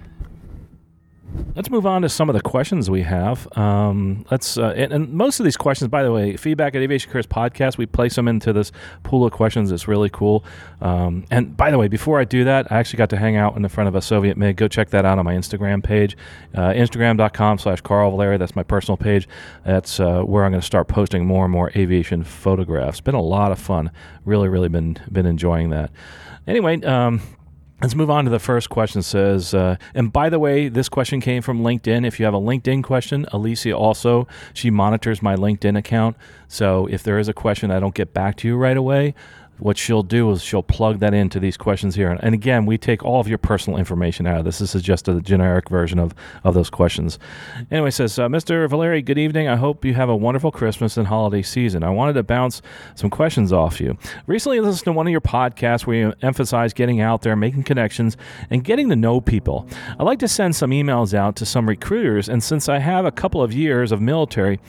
Let's 1.56 1.70
move 1.70 1.86
on 1.86 2.02
to 2.02 2.10
some 2.10 2.30
of 2.30 2.36
the 2.36 2.42
questions 2.42 2.90
we 2.90 3.04
have. 3.04 3.48
Um, 3.58 4.26
let's 4.30 4.58
uh, 4.58 4.74
and, 4.76 4.92
and, 4.92 5.14
most 5.14 5.40
of 5.40 5.46
these 5.46 5.56
questions, 5.56 5.88
by 5.88 6.04
the 6.04 6.12
way, 6.12 6.36
feedback 6.36 6.76
at 6.76 6.82
Aviation 6.82 7.10
Careers 7.10 7.28
podcast. 7.28 7.78
We 7.78 7.86
place 7.86 8.16
them 8.16 8.28
into 8.28 8.52
this 8.52 8.74
pool 9.04 9.26
of 9.26 9.32
questions. 9.32 9.72
It's 9.72 9.88
really 9.88 10.10
cool. 10.10 10.44
Um, 10.82 11.26
and 11.32 11.56
by 11.56 11.72
the 11.72 11.78
way, 11.78 11.88
before 11.88 12.20
I 12.20 12.26
do 12.26 12.44
that, 12.44 12.70
I 12.72 12.78
actually 12.80 12.98
got 12.98 13.10
to 13.12 13.18
hang 13.18 13.38
out 13.38 13.56
in 13.56 13.62
the 13.62 13.70
front 13.70 13.88
of 13.88 13.96
a 13.96 14.02
Soviet 14.02 14.36
MiG. 14.36 14.58
Go 14.58 14.68
check 14.68 14.90
that 14.90 15.06
out 15.06 15.18
on 15.18 15.24
my 15.24 15.34
Instagram 15.34 15.82
page, 15.82 16.18
uh, 16.56 16.72
Instagram.com/slash 16.72 17.82
Carl 17.82 18.12
Valeri. 18.12 18.38
That's 18.38 18.56
my 18.56 18.64
personal 18.64 18.98
page. 18.98 19.28
That's 19.66 20.00
uh, 20.00 20.24
where 20.24 20.44
I'm 20.44 20.52
going 20.52 20.62
to 20.62 20.66
start 20.66 20.90
posting 20.90 21.26
more 21.26 21.46
and 21.46 21.52
more 21.54 21.72
aviation 21.76 22.26
photographs. 22.26 23.00
Been 23.00 23.16
a 23.16 23.22
lot 23.22 23.54
of 23.54 23.60
fun. 23.60 23.92
Really, 24.26 24.50
really 24.50 24.70
been 24.70 24.98
been 25.12 25.26
enjoying 25.26 25.70
that. 25.70 25.92
Anyway. 26.48 26.82
Um, 26.84 27.22
Let's 27.82 27.94
move 27.94 28.10
on 28.10 28.24
to 28.24 28.32
the 28.32 28.40
first 28.40 28.70
question. 28.70 29.00
It 29.00 29.04
says, 29.04 29.54
uh, 29.54 29.76
and 29.94 30.12
by 30.12 30.30
the 30.30 30.40
way, 30.40 30.70
this 30.70 30.88
question 30.88 31.20
came 31.20 31.42
from 31.42 31.62
LinkedIn. 31.62 32.08
If 32.08 32.20
you 32.20 32.26
have 32.26 32.34
a 32.34 32.40
LinkedIn 32.40 32.84
question, 32.84 33.26
Alicia 33.34 33.74
also 33.74 34.28
she 34.54 34.72
monitors 34.72 35.22
my 35.22 35.36
LinkedIn 35.36 35.78
account. 35.78 36.16
So 36.48 36.88
if 36.88 37.04
there 37.04 37.20
is 37.20 37.28
a 37.28 37.34
question 37.34 37.72
I 37.72 37.82
don't 37.82 37.94
get 37.94 38.14
back 38.14 38.38
to 38.38 38.48
you 38.48 38.56
right 38.56 38.78
away, 38.78 39.14
what 39.60 39.78
she'll 39.78 40.04
do 40.04 40.32
is 40.32 40.44
she'll 40.44 40.64
plug 40.64 41.00
that 41.00 41.14
into 41.14 41.40
these 41.40 41.58
questions 41.58 41.96
here. 41.96 42.18
And 42.22 42.34
again, 42.34 42.66
we 42.66 42.78
take 42.78 43.04
all 43.04 43.20
of 43.20 43.28
your 43.28 43.38
personal 43.38 43.80
information 43.80 44.28
out 44.28 44.40
of 44.40 44.46
this. 44.46 44.60
This 44.60 44.76
is 44.76 44.82
just 44.82 45.08
a 45.08 45.22
generic 45.22 45.70
version 45.70 46.00
of, 46.00 46.14
of 46.44 46.54
those 46.54 46.70
questions. 46.70 47.18
Anyway, 47.72 47.92
says, 47.92 48.20
uh, 48.20 48.28
Mr. 48.28 48.70
Valeri, 48.70 49.02
good 49.02 49.18
evening. 49.18 49.48
I 49.48 49.56
hope 49.56 49.86
you 49.86 49.94
have 49.94 50.10
a 50.10 50.16
wonderful 50.16 50.52
Christmas 50.52 50.98
and 50.98 51.08
holiday 51.08 51.42
season. 51.42 51.84
I 51.84 51.90
wanted 51.90 52.14
to 52.14 52.24
bounce 52.24 52.62
some 52.96 53.10
questions 53.10 53.54
off 53.54 53.80
you. 53.80 53.98
Recently, 54.28 54.58
I 54.58 54.62
listened 54.62 54.86
to 54.86 54.92
one 54.92 55.08
of 55.08 55.12
your 55.12 55.22
podcasts 55.22 55.86
where 55.86 55.98
you 55.98 56.14
emphasize 56.22 56.74
getting 56.74 57.02
out 57.02 57.22
there, 57.22 57.36
making 57.36 57.64
connections, 57.64 58.18
and 58.50 58.64
getting 58.64 58.90
to 58.90 58.96
know 58.96 59.22
people. 59.22 59.68
I'd 59.98 60.04
like 60.04 60.20
to 60.20 60.28
send 60.28 60.56
some 60.56 60.72
emails 60.72 61.14
out 61.14 61.36
to 61.38 61.46
some 61.46 61.68
recruiters, 61.68 62.28
and 62.28 62.44
since 62.44 62.68
I 62.68 62.80
have 62.80 63.06
a 63.06 63.12
couple 63.12 63.42
of 63.42 63.54
years 63.54 63.92
of 63.92 64.02
military, 64.02 64.60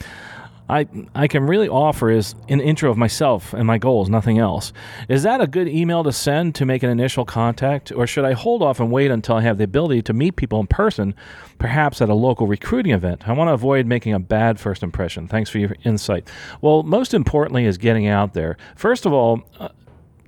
I, 0.69 0.87
I 1.15 1.27
can 1.27 1.45
really 1.45 1.69
offer 1.69 2.09
is 2.09 2.35
an 2.49 2.59
intro 2.59 2.91
of 2.91 2.97
myself 2.97 3.53
and 3.53 3.65
my 3.65 3.77
goals, 3.77 4.09
nothing 4.09 4.37
else. 4.37 4.73
Is 5.07 5.23
that 5.23 5.39
a 5.39 5.47
good 5.47 5.67
email 5.67 6.03
to 6.03 6.11
send 6.11 6.55
to 6.55 6.65
make 6.65 6.83
an 6.83 6.89
initial 6.89 7.25
contact, 7.25 7.91
or 7.91 8.05
should 8.05 8.25
I 8.25 8.33
hold 8.33 8.61
off 8.61 8.79
and 8.79 8.91
wait 8.91 9.09
until 9.09 9.35
I 9.35 9.41
have 9.41 9.57
the 9.57 9.63
ability 9.63 10.01
to 10.03 10.13
meet 10.13 10.35
people 10.35 10.59
in 10.59 10.67
person, 10.67 11.15
perhaps 11.57 12.01
at 12.01 12.09
a 12.09 12.13
local 12.13 12.47
recruiting 12.47 12.91
event? 12.91 13.27
I 13.27 13.33
want 13.33 13.47
to 13.47 13.53
avoid 13.53 13.85
making 13.85 14.13
a 14.13 14.19
bad 14.19 14.59
first 14.59 14.83
impression. 14.83 15.27
Thanks 15.27 15.49
for 15.49 15.59
your 15.59 15.75
insight. 15.83 16.27
Well, 16.61 16.83
most 16.83 17.13
importantly 17.13 17.65
is 17.65 17.77
getting 17.77 18.07
out 18.07 18.33
there. 18.33 18.57
First 18.75 19.05
of 19.05 19.13
all, 19.13 19.43
uh, 19.59 19.69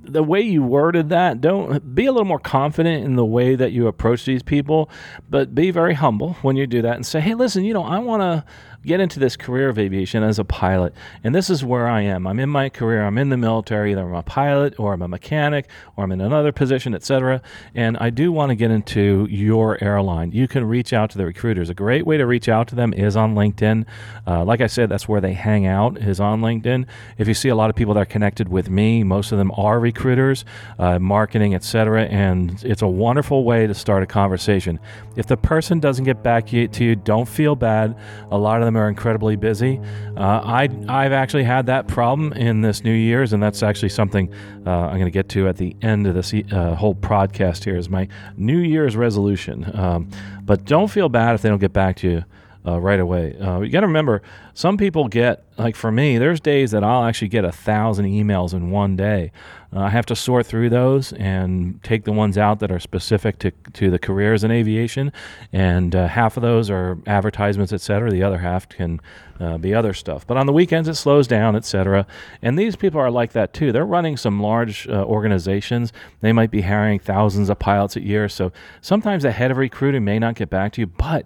the 0.01 0.23
way 0.23 0.41
you 0.41 0.63
worded 0.63 1.09
that, 1.09 1.41
don't 1.41 1.93
be 1.93 2.05
a 2.05 2.11
little 2.11 2.25
more 2.25 2.39
confident 2.39 3.03
in 3.03 3.15
the 3.15 3.25
way 3.25 3.55
that 3.55 3.71
you 3.73 3.87
approach 3.87 4.25
these 4.25 4.41
people, 4.41 4.89
but 5.29 5.53
be 5.53 5.71
very 5.71 5.93
humble 5.93 6.33
when 6.41 6.55
you 6.55 6.65
do 6.65 6.81
that 6.81 6.95
and 6.95 7.05
say, 7.05 7.19
"Hey, 7.19 7.35
listen, 7.35 7.63
you 7.63 7.73
know, 7.73 7.83
I 7.83 7.99
want 7.99 8.21
to 8.21 8.43
get 8.85 8.99
into 8.99 9.19
this 9.19 9.35
career 9.35 9.69
of 9.69 9.77
aviation 9.77 10.23
as 10.23 10.39
a 10.39 10.45
pilot. 10.45 10.93
And 11.23 11.35
this 11.35 11.49
is 11.49 11.63
where 11.63 11.87
I 11.87 12.01
am. 12.01 12.25
I'm 12.25 12.39
in 12.39 12.49
my 12.49 12.69
career. 12.69 13.03
I'm 13.03 13.17
in 13.17 13.29
the 13.29 13.37
military. 13.37 13.91
Either 13.91 14.07
I'm 14.07 14.15
a 14.15 14.23
pilot 14.23 14.79
or 14.79 14.93
I'm 14.93 15.01
a 15.01 15.07
mechanic 15.07 15.69
or 15.95 16.03
I'm 16.03 16.11
in 16.11 16.21
another 16.21 16.51
position, 16.51 16.95
etc. 16.95 17.41
And 17.75 17.97
I 17.97 18.09
do 18.09 18.31
want 18.31 18.49
to 18.51 18.55
get 18.55 18.71
into 18.71 19.27
your 19.29 19.81
airline. 19.83 20.31
You 20.31 20.47
can 20.47 20.65
reach 20.65 20.93
out 20.93 21.09
to 21.11 21.17
the 21.17 21.25
recruiters. 21.25 21.69
A 21.69 21.73
great 21.73 22.05
way 22.05 22.17
to 22.17 22.25
reach 22.25 22.47
out 22.47 22.67
to 22.69 22.75
them 22.75 22.93
is 22.93 23.15
on 23.17 23.35
LinkedIn. 23.35 23.85
Uh, 24.25 24.45
like 24.45 24.61
I 24.61 24.67
said, 24.67 24.89
that's 24.89 25.07
where 25.07 25.21
they 25.21 25.33
hang 25.33 25.65
out 25.65 25.97
is 25.97 26.19
on 26.19 26.41
LinkedIn. 26.41 26.85
If 27.17 27.27
you 27.27 27.33
see 27.33 27.49
a 27.49 27.55
lot 27.55 27.69
of 27.69 27.75
people 27.75 27.93
that 27.95 28.01
are 28.01 28.05
connected 28.05 28.47
with 28.47 28.69
me, 28.69 29.03
most 29.03 29.31
of 29.31 29.37
them 29.37 29.51
are 29.57 29.79
recruiters, 29.79 30.45
uh, 30.77 30.99
marketing, 30.99 31.53
etc. 31.53 32.05
And 32.05 32.63
it's 32.63 32.81
a 32.81 32.87
wonderful 32.87 33.43
way 33.43 33.67
to 33.67 33.73
start 33.73 34.03
a 34.03 34.07
conversation. 34.07 34.79
If 35.15 35.27
the 35.27 35.37
person 35.37 35.79
doesn't 35.79 36.05
get 36.05 36.23
back 36.23 36.47
to 36.47 36.83
you, 36.83 36.95
don't 36.95 37.27
feel 37.27 37.55
bad. 37.55 37.97
A 38.31 38.37
lot 38.37 38.61
of 38.61 38.68
them 38.73 38.77
are 38.81 38.87
incredibly 38.87 39.35
busy. 39.35 39.79
Uh, 40.15 40.21
I, 40.21 40.69
I've 40.87 41.11
actually 41.11 41.43
had 41.43 41.65
that 41.65 41.87
problem 41.87 42.33
in 42.33 42.61
this 42.61 42.83
New 42.83 42.93
Year's, 42.93 43.33
and 43.33 43.41
that's 43.41 43.63
actually 43.63 43.89
something 43.89 44.31
uh, 44.65 44.69
I'm 44.69 44.95
going 44.95 45.05
to 45.05 45.11
get 45.11 45.29
to 45.29 45.47
at 45.47 45.57
the 45.57 45.75
end 45.81 46.07
of 46.07 46.13
this 46.13 46.33
uh, 46.33 46.75
whole 46.75 46.95
podcast 46.95 47.63
here 47.63 47.75
is 47.75 47.89
my 47.89 48.07
New 48.37 48.59
Year's 48.59 48.95
resolution. 48.95 49.69
Um, 49.77 50.09
but 50.43 50.65
don't 50.65 50.89
feel 50.89 51.09
bad 51.09 51.35
if 51.35 51.41
they 51.41 51.49
don't 51.49 51.59
get 51.59 51.73
back 51.73 51.97
to 51.97 52.09
you 52.09 52.25
uh, 52.65 52.79
right 52.79 52.99
away. 52.99 53.37
Uh, 53.37 53.61
you 53.61 53.69
got 53.69 53.81
to 53.81 53.87
remember, 53.87 54.21
some 54.53 54.77
people 54.77 55.07
get 55.07 55.43
like 55.57 55.75
for 55.75 55.91
me. 55.91 56.17
There's 56.17 56.39
days 56.39 56.71
that 56.71 56.83
I'll 56.83 57.03
actually 57.03 57.29
get 57.29 57.45
a 57.45 57.51
thousand 57.51 58.05
emails 58.05 58.53
in 58.53 58.71
one 58.71 58.95
day. 58.95 59.31
Uh, 59.73 59.81
I 59.81 59.89
have 59.89 60.05
to 60.07 60.15
sort 60.15 60.45
through 60.45 60.69
those 60.69 61.13
and 61.13 61.81
take 61.83 62.03
the 62.03 62.11
ones 62.11 62.37
out 62.37 62.59
that 62.59 62.71
are 62.71 62.79
specific 62.79 63.39
to 63.39 63.51
to 63.73 63.89
the 63.89 63.99
careers 63.99 64.43
in 64.43 64.51
aviation, 64.51 65.13
and 65.53 65.95
uh, 65.95 66.07
half 66.07 66.37
of 66.37 66.41
those 66.41 66.69
are 66.69 66.97
advertisements, 67.05 67.71
etc. 67.71 68.09
The 68.09 68.23
other 68.23 68.39
half 68.39 68.67
can 68.67 68.99
uh, 69.39 69.57
be 69.57 69.73
other 69.73 69.93
stuff. 69.93 70.25
But 70.27 70.37
on 70.37 70.45
the 70.45 70.53
weekends, 70.53 70.89
it 70.89 70.95
slows 70.95 71.27
down, 71.27 71.55
etc. 71.55 72.05
And 72.41 72.57
these 72.57 72.75
people 72.75 72.99
are 72.99 73.11
like 73.11 73.31
that 73.33 73.53
too. 73.53 73.71
They're 73.71 73.85
running 73.85 74.17
some 74.17 74.41
large 74.41 74.87
uh, 74.87 75.05
organizations. 75.05 75.93
They 76.21 76.33
might 76.33 76.51
be 76.51 76.61
hiring 76.61 76.99
thousands 76.99 77.49
of 77.49 77.59
pilots 77.59 77.95
a 77.95 78.01
year. 78.01 78.27
So 78.27 78.51
sometimes 78.81 79.23
the 79.23 79.31
head 79.31 79.51
of 79.51 79.57
recruiting 79.57 80.03
may 80.03 80.19
not 80.19 80.35
get 80.35 80.49
back 80.49 80.73
to 80.73 80.81
you, 80.81 80.87
but 80.87 81.25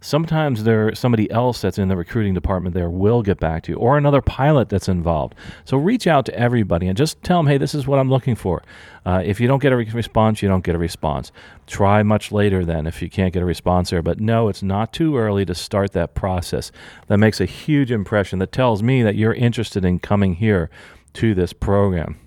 sometimes 0.00 0.64
there 0.64 0.94
somebody 0.94 1.30
else 1.30 1.60
that's 1.60 1.78
in 1.78 1.88
the 1.88 1.96
recruiting 1.96 2.32
department 2.32 2.74
there 2.74 2.88
will 2.88 3.22
get 3.22 3.40
back 3.40 3.64
to 3.64 3.72
you 3.72 3.78
or 3.78 3.98
another 3.98 4.22
pilot 4.22 4.68
that's 4.68 4.88
involved. 4.88 5.34
So 5.64 5.76
reach 5.76 6.06
out 6.06 6.24
to 6.26 6.34
everybody 6.38 6.86
and 6.86 6.96
just 6.96 7.22
tell 7.22 7.38
them 7.38 7.46
hey 7.48 7.58
this 7.58 7.74
is 7.74 7.86
what 7.86 7.98
i'm 7.98 8.10
looking 8.10 8.34
for. 8.34 8.62
Uh, 9.04 9.22
if 9.24 9.40
you 9.40 9.48
don't 9.48 9.60
get 9.60 9.72
a 9.72 9.76
response 9.76 10.40
you 10.42 10.48
don't 10.48 10.64
get 10.64 10.74
a 10.74 10.78
response. 10.78 11.32
Try 11.66 12.02
much 12.02 12.30
later 12.30 12.64
then 12.64 12.86
if 12.86 13.02
you 13.02 13.10
can't 13.10 13.32
get 13.32 13.42
a 13.42 13.46
response 13.46 13.90
there 13.90 14.02
but 14.02 14.20
no 14.20 14.48
it's 14.48 14.62
not 14.62 14.92
too 14.92 15.16
early 15.16 15.44
to 15.46 15.54
start 15.54 15.92
that 15.92 16.14
process. 16.14 16.70
That 17.08 17.18
makes 17.18 17.40
a 17.40 17.46
huge 17.46 17.90
impression 17.90 18.38
that 18.38 18.52
tells 18.52 18.82
me 18.82 19.02
that 19.02 19.16
you're 19.16 19.34
interested 19.34 19.84
in 19.84 19.98
coming 19.98 20.34
here 20.34 20.70
to 21.14 21.34
this 21.34 21.52
program. 21.52 22.18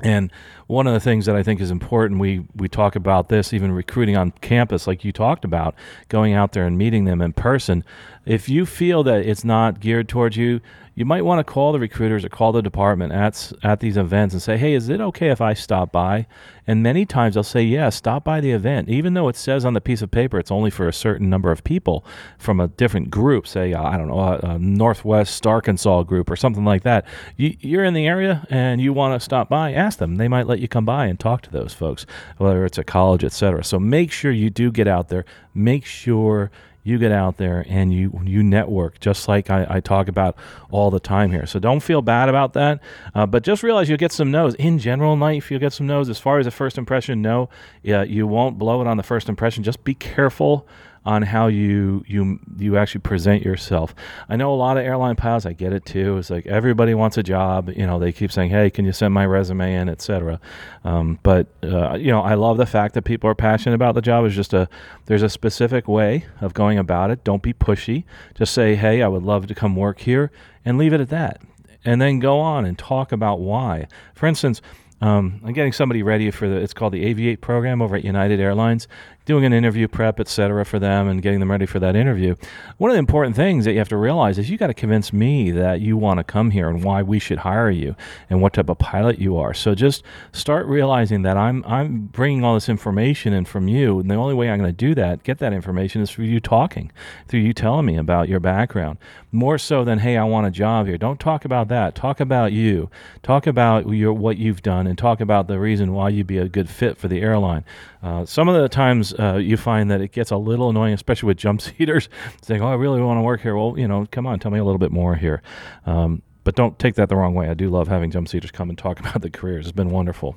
And 0.00 0.30
one 0.68 0.86
of 0.86 0.92
the 0.92 1.00
things 1.00 1.26
that 1.26 1.34
I 1.34 1.42
think 1.42 1.60
is 1.60 1.70
important, 1.70 2.20
we, 2.20 2.46
we 2.54 2.68
talk 2.68 2.94
about 2.94 3.30
this, 3.30 3.52
even 3.52 3.72
recruiting 3.72 4.16
on 4.16 4.30
campus, 4.42 4.86
like 4.86 5.02
you 5.02 5.12
talked 5.12 5.44
about, 5.44 5.74
going 6.08 6.34
out 6.34 6.52
there 6.52 6.66
and 6.66 6.78
meeting 6.78 7.04
them 7.04 7.20
in 7.20 7.32
person. 7.32 7.82
If 8.26 8.50
you 8.50 8.66
feel 8.66 9.02
that 9.04 9.26
it's 9.26 9.44
not 9.44 9.80
geared 9.80 10.08
towards 10.08 10.36
you, 10.36 10.60
you 10.98 11.04
might 11.04 11.24
want 11.24 11.38
to 11.38 11.44
call 11.44 11.70
the 11.70 11.78
recruiters 11.78 12.24
or 12.24 12.28
call 12.28 12.50
the 12.50 12.60
department 12.60 13.12
at, 13.12 13.52
at 13.62 13.78
these 13.78 13.96
events 13.96 14.34
and 14.34 14.42
say, 14.42 14.56
hey, 14.56 14.74
is 14.74 14.88
it 14.88 15.00
okay 15.00 15.28
if 15.28 15.40
I 15.40 15.54
stop 15.54 15.92
by? 15.92 16.26
And 16.66 16.82
many 16.82 17.06
times 17.06 17.34
they'll 17.34 17.44
say, 17.44 17.62
yeah, 17.62 17.88
stop 17.88 18.24
by 18.24 18.40
the 18.40 18.50
event. 18.50 18.88
Even 18.88 19.14
though 19.14 19.28
it 19.28 19.36
says 19.36 19.64
on 19.64 19.74
the 19.74 19.80
piece 19.80 20.02
of 20.02 20.10
paper 20.10 20.40
it's 20.40 20.50
only 20.50 20.70
for 20.70 20.88
a 20.88 20.92
certain 20.92 21.30
number 21.30 21.52
of 21.52 21.62
people 21.62 22.04
from 22.36 22.58
a 22.58 22.66
different 22.66 23.10
group, 23.10 23.46
say, 23.46 23.72
uh, 23.72 23.82
I 23.82 23.96
don't 23.96 24.08
know, 24.08 24.18
a, 24.18 24.38
a 24.38 24.58
Northwest 24.58 25.46
Arkansas 25.46 26.02
group 26.02 26.28
or 26.28 26.34
something 26.34 26.64
like 26.64 26.82
that. 26.82 27.06
You, 27.36 27.56
you're 27.60 27.84
in 27.84 27.94
the 27.94 28.08
area 28.08 28.44
and 28.50 28.80
you 28.80 28.92
want 28.92 29.18
to 29.18 29.24
stop 29.24 29.48
by, 29.48 29.72
ask 29.72 30.00
them. 30.00 30.16
They 30.16 30.26
might 30.26 30.48
let 30.48 30.57
you 30.60 30.68
come 30.68 30.84
by 30.84 31.06
and 31.06 31.18
talk 31.18 31.42
to 31.42 31.50
those 31.50 31.74
folks, 31.74 32.06
whether 32.36 32.64
it's 32.64 32.78
a 32.78 32.84
college, 32.84 33.24
etc. 33.24 33.64
So 33.64 33.78
make 33.78 34.12
sure 34.12 34.30
you 34.30 34.50
do 34.50 34.70
get 34.70 34.88
out 34.88 35.08
there. 35.08 35.24
Make 35.54 35.84
sure 35.84 36.50
you 36.88 36.96
get 36.96 37.12
out 37.12 37.36
there 37.36 37.66
and 37.68 37.92
you 37.92 38.18
you 38.24 38.42
network 38.42 38.98
just 38.98 39.28
like 39.28 39.50
I, 39.50 39.66
I 39.68 39.80
talk 39.80 40.08
about 40.08 40.36
all 40.70 40.90
the 40.90 41.00
time 41.00 41.30
here. 41.30 41.44
So 41.44 41.58
don't 41.58 41.80
feel 41.80 42.00
bad 42.00 42.30
about 42.30 42.54
that, 42.54 42.80
uh, 43.14 43.26
but 43.26 43.42
just 43.42 43.62
realize 43.62 43.88
you'll 43.88 43.98
get 43.98 44.12
some 44.12 44.30
no's. 44.30 44.54
In 44.54 44.78
general, 44.78 45.16
life 45.16 45.50
you'll 45.50 45.60
get 45.60 45.74
some 45.74 45.86
no's. 45.86 46.08
As 46.08 46.18
far 46.18 46.38
as 46.38 46.46
a 46.46 46.50
first 46.50 46.78
impression, 46.78 47.20
no, 47.20 47.50
yeah, 47.82 48.02
you 48.02 48.26
won't 48.26 48.58
blow 48.58 48.80
it 48.80 48.86
on 48.86 48.96
the 48.96 49.02
first 49.02 49.28
impression. 49.28 49.62
Just 49.62 49.84
be 49.84 49.94
careful 49.94 50.66
on 51.04 51.22
how 51.22 51.46
you 51.46 52.04
you 52.06 52.38
you 52.58 52.76
actually 52.76 53.00
present 53.00 53.42
yourself. 53.42 53.94
I 54.28 54.36
know 54.36 54.52
a 54.52 54.56
lot 54.56 54.76
of 54.76 54.84
airline 54.84 55.16
pilots. 55.16 55.46
I 55.46 55.52
get 55.52 55.72
it 55.72 55.84
too. 55.84 56.18
It's 56.18 56.30
like 56.30 56.46
everybody 56.46 56.94
wants 56.94 57.16
a 57.16 57.22
job. 57.22 57.70
You 57.70 57.86
know, 57.86 57.98
they 57.98 58.12
keep 58.12 58.32
saying, 58.32 58.50
"Hey, 58.50 58.70
can 58.70 58.84
you 58.84 58.92
send 58.92 59.14
my 59.14 59.26
resume 59.26 59.74
in?" 59.74 59.88
Etc. 59.88 60.40
Um, 60.84 61.18
but 61.22 61.46
uh, 61.62 61.94
you 61.94 62.10
know, 62.10 62.20
I 62.20 62.34
love 62.34 62.56
the 62.56 62.66
fact 62.66 62.94
that 62.94 63.02
people 63.02 63.30
are 63.30 63.34
passionate 63.34 63.74
about 63.74 63.94
the 63.94 64.02
job. 64.02 64.24
Is 64.26 64.34
just 64.34 64.52
a 64.52 64.68
there's 65.06 65.22
a 65.22 65.28
specific 65.28 65.88
way 65.88 66.26
of 66.40 66.54
going 66.54 66.78
about 66.78 67.10
it. 67.10 67.24
Don't 67.24 67.42
be 67.42 67.52
pushy. 67.52 68.04
Just 68.34 68.52
say, 68.52 68.74
"Hey, 68.74 69.02
I 69.02 69.08
would 69.08 69.22
love 69.22 69.46
to 69.46 69.54
come 69.54 69.76
work 69.76 70.00
here," 70.00 70.30
and 70.64 70.78
leave 70.78 70.92
it 70.92 71.00
at 71.00 71.10
that. 71.10 71.40
And 71.84 72.02
then 72.02 72.18
go 72.18 72.40
on 72.40 72.64
and 72.64 72.76
talk 72.76 73.12
about 73.12 73.40
why. 73.40 73.86
For 74.14 74.26
instance, 74.26 74.60
um, 75.00 75.40
I'm 75.44 75.52
getting 75.52 75.72
somebody 75.72 76.02
ready 76.02 76.30
for 76.30 76.48
the. 76.48 76.56
It's 76.56 76.74
called 76.74 76.92
the 76.92 77.14
Aviate 77.14 77.40
program 77.40 77.80
over 77.80 77.96
at 77.96 78.04
United 78.04 78.40
Airlines 78.40 78.88
doing 79.28 79.44
an 79.44 79.52
interview 79.52 79.86
prep, 79.86 80.18
etc., 80.18 80.64
for 80.64 80.78
them 80.78 81.06
and 81.06 81.20
getting 81.20 81.38
them 81.38 81.50
ready 81.50 81.66
for 81.66 81.78
that 81.78 81.94
interview. 81.94 82.34
One 82.78 82.90
of 82.90 82.94
the 82.94 82.98
important 82.98 83.36
things 83.36 83.66
that 83.66 83.72
you 83.72 83.78
have 83.78 83.88
to 83.90 83.96
realize 83.98 84.38
is 84.38 84.48
you 84.48 84.56
got 84.56 84.68
to 84.68 84.74
convince 84.74 85.12
me 85.12 85.50
that 85.50 85.82
you 85.82 85.98
want 85.98 86.18
to 86.18 86.24
come 86.24 86.50
here 86.50 86.68
and 86.68 86.82
why 86.82 87.02
we 87.02 87.18
should 87.18 87.38
hire 87.38 87.70
you 87.70 87.94
and 88.30 88.40
what 88.40 88.54
type 88.54 88.70
of 88.70 88.78
pilot 88.78 89.18
you 89.18 89.36
are. 89.36 89.52
So 89.52 89.74
just 89.74 90.02
start 90.32 90.66
realizing 90.66 91.22
that 91.22 91.36
I'm 91.36 91.62
I'm 91.66 92.06
bringing 92.06 92.42
all 92.42 92.54
this 92.54 92.70
information 92.70 93.34
in 93.34 93.44
from 93.44 93.68
you, 93.68 94.00
and 94.00 94.10
the 94.10 94.14
only 94.14 94.34
way 94.34 94.48
I'm 94.48 94.58
going 94.58 94.70
to 94.70 94.76
do 94.76 94.94
that, 94.94 95.22
get 95.22 95.38
that 95.38 95.52
information, 95.52 96.00
is 96.00 96.10
through 96.10 96.24
you 96.24 96.40
talking, 96.40 96.90
through 97.28 97.40
you 97.40 97.52
telling 97.52 97.84
me 97.84 97.98
about 97.98 98.30
your 98.30 98.40
background. 98.40 98.96
More 99.30 99.58
so 99.58 99.84
than 99.84 99.98
hey, 99.98 100.16
I 100.16 100.24
want 100.24 100.46
a 100.46 100.50
job 100.50 100.86
here. 100.86 100.96
Don't 100.96 101.20
talk 101.20 101.44
about 101.44 101.68
that. 101.68 101.94
Talk 101.94 102.18
about 102.18 102.52
you. 102.52 102.88
Talk 103.22 103.46
about 103.46 103.86
your 103.92 104.14
what 104.14 104.38
you've 104.38 104.62
done, 104.62 104.86
and 104.86 104.96
talk 104.96 105.20
about 105.20 105.48
the 105.48 105.58
reason 105.58 105.92
why 105.92 106.08
you'd 106.08 106.26
be 106.26 106.38
a 106.38 106.48
good 106.48 106.70
fit 106.70 106.96
for 106.96 107.08
the 107.08 107.20
airline. 107.20 107.64
Uh, 108.02 108.24
some 108.24 108.48
of 108.48 108.60
the 108.60 108.68
times 108.68 109.12
uh, 109.18 109.36
you 109.36 109.56
find 109.56 109.90
that 109.90 110.00
it 110.00 110.12
gets 110.12 110.30
a 110.30 110.36
little 110.36 110.70
annoying, 110.70 110.94
especially 110.94 111.28
with 111.28 111.36
jump 111.36 111.60
seaters, 111.62 112.08
saying, 112.42 112.62
"Oh, 112.62 112.68
I 112.68 112.74
really 112.74 113.00
want 113.00 113.18
to 113.18 113.22
work 113.22 113.40
here." 113.40 113.56
Well, 113.56 113.78
you 113.78 113.88
know, 113.88 114.06
come 114.10 114.26
on, 114.26 114.38
tell 114.38 114.50
me 114.50 114.58
a 114.58 114.64
little 114.64 114.78
bit 114.78 114.92
more 114.92 115.14
here. 115.14 115.42
Um, 115.86 116.22
but 116.44 116.54
don't 116.54 116.78
take 116.78 116.94
that 116.94 117.08
the 117.08 117.16
wrong 117.16 117.34
way. 117.34 117.48
I 117.48 117.54
do 117.54 117.68
love 117.68 117.88
having 117.88 118.10
jump 118.10 118.28
seaters 118.28 118.50
come 118.50 118.70
and 118.70 118.78
talk 118.78 119.00
about 119.00 119.22
the 119.22 119.30
careers. 119.30 119.66
It's 119.66 119.72
been 119.72 119.90
wonderful. 119.90 120.36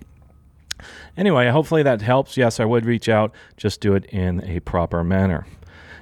Anyway, 1.15 1.47
hopefully 1.49 1.83
that 1.83 2.01
helps. 2.01 2.37
Yes, 2.37 2.59
I 2.59 2.65
would 2.65 2.85
reach 2.85 3.07
out. 3.07 3.33
Just 3.55 3.81
do 3.81 3.93
it 3.93 4.05
in 4.05 4.43
a 4.43 4.59
proper 4.61 5.03
manner. 5.03 5.45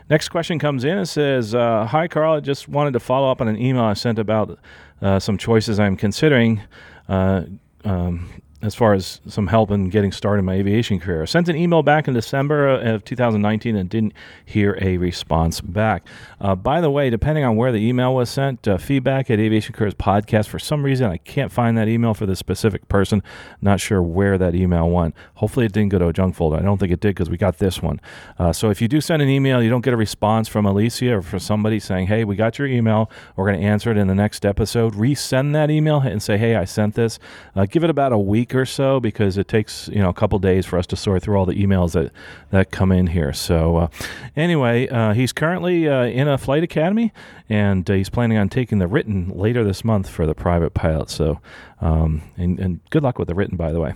Next 0.09 0.29
question 0.29 0.57
comes 0.57 0.83
in. 0.83 0.97
It 0.97 1.05
says, 1.05 1.53
uh, 1.53 1.85
"Hi, 1.85 2.07
Carl. 2.07 2.35
I 2.35 2.39
just 2.39 2.67
wanted 2.67 2.93
to 2.93 2.99
follow 2.99 3.29
up 3.29 3.41
on 3.41 3.47
an 3.47 3.57
email 3.57 3.83
I 3.83 3.93
sent 3.93 4.17
about 4.17 4.57
uh, 5.01 5.19
some 5.19 5.37
choices 5.37 5.79
I'm 5.79 5.95
considering." 5.97 6.61
Uh, 7.07 7.43
um, 7.83 8.29
as 8.61 8.75
far 8.75 8.93
as 8.93 9.21
some 9.25 9.47
help 9.47 9.71
in 9.71 9.89
getting 9.89 10.11
started 10.11 10.39
in 10.39 10.45
my 10.45 10.55
aviation 10.55 10.99
career. 10.99 11.21
I 11.21 11.25
sent 11.25 11.47
an 11.47 11.55
email 11.55 11.81
back 11.81 12.09
in 12.09 12.13
December 12.13 12.67
of 12.67 13.05
2019 13.05 13.75
and 13.75 13.89
didn't 13.89 14.13
hear 14.43 14.77
a 14.81 14.97
response 14.97 15.61
back. 15.61 16.05
Uh, 16.41 16.55
by 16.55 16.81
the 16.81 16.91
way, 16.91 17.09
depending 17.09 17.45
on 17.45 17.55
where 17.55 17.71
the 17.71 17.77
email 17.77 18.13
was 18.13 18.29
sent, 18.29 18.67
uh, 18.67 18.77
feedback 18.77 19.29
at 19.29 19.39
Aviation 19.39 19.73
Careers 19.73 19.93
Podcast, 19.93 20.47
for 20.47 20.59
some 20.59 20.83
reason, 20.83 21.09
I 21.09 21.17
can't 21.17 21.53
find 21.53 21.77
that 21.77 21.87
email 21.87 22.13
for 22.13 22.25
the 22.25 22.35
specific 22.35 22.87
person. 22.89 23.23
Not 23.61 23.79
sure 23.79 24.01
where 24.01 24.37
that 24.37 24.55
email 24.55 24.89
went. 24.89 25.15
Hopefully, 25.35 25.65
it 25.65 25.71
didn't 25.71 25.89
go 25.89 25.99
to 25.99 26.07
a 26.07 26.13
junk 26.13 26.35
folder. 26.35 26.57
I 26.57 26.61
don't 26.61 26.77
think 26.77 26.91
it 26.91 26.99
did 26.99 27.15
because 27.15 27.29
we 27.29 27.37
got 27.37 27.59
this 27.59 27.81
one. 27.81 28.01
Uh, 28.37 28.51
so 28.51 28.69
if 28.69 28.81
you 28.81 28.89
do 28.89 28.99
send 28.99 29.21
an 29.21 29.29
email, 29.29 29.63
you 29.63 29.69
don't 29.69 29.81
get 29.81 29.93
a 29.93 29.97
response 29.97 30.49
from 30.49 30.65
Alicia 30.65 31.15
or 31.15 31.21
from 31.21 31.39
somebody 31.39 31.79
saying, 31.79 32.07
hey, 32.07 32.25
we 32.25 32.35
got 32.35 32.59
your 32.59 32.67
email, 32.67 33.09
we're 33.37 33.45
going 33.45 33.59
to 33.59 33.65
answer 33.65 33.89
it 33.89 33.97
in 33.97 34.07
the 34.07 34.15
next 34.15 34.45
episode, 34.45 34.95
resend 34.95 35.53
that 35.53 35.71
email 35.71 35.99
and 35.99 36.21
say, 36.21 36.37
hey, 36.37 36.55
I 36.55 36.65
sent 36.65 36.95
this. 36.95 37.19
Uh, 37.55 37.65
give 37.65 37.85
it 37.85 37.89
about 37.89 38.11
a 38.11 38.17
week 38.17 38.48
week 38.49 38.59
or 38.59 38.65
so 38.65 38.99
because 38.99 39.37
it 39.37 39.47
takes 39.47 39.87
you 39.89 39.99
know 39.99 40.09
a 40.09 40.13
couple 40.13 40.39
days 40.39 40.65
for 40.65 40.79
us 40.79 40.87
to 40.87 40.95
sort 40.95 41.21
through 41.21 41.37
all 41.37 41.45
the 41.45 41.53
emails 41.53 41.91
that 41.91 42.11
that 42.51 42.71
come 42.71 42.91
in 42.91 43.07
here. 43.07 43.33
So 43.33 43.77
uh, 43.77 43.87
anyway, 44.35 44.87
uh, 44.87 45.13
he's 45.13 45.31
currently 45.31 45.87
uh, 45.87 46.05
in 46.05 46.27
a 46.27 46.37
flight 46.37 46.63
academy, 46.63 47.13
and 47.49 47.89
uh, 47.89 47.93
he's 47.93 48.09
planning 48.09 48.37
on 48.37 48.47
taking 48.47 48.77
the 48.77 48.87
written 48.87 49.29
later 49.29 49.63
this 49.63 49.83
month 49.83 50.07
for 50.07 50.25
the 50.25 50.35
private 50.35 50.73
pilot. 50.73 51.09
So 51.09 51.41
um, 51.81 52.21
and, 52.35 52.59
and, 52.59 52.79
good 52.89 53.03
luck 53.03 53.17
with 53.17 53.29
the 53.29 53.35
written, 53.35 53.55
by 53.55 53.71
the 53.71 53.79
way. 53.79 53.93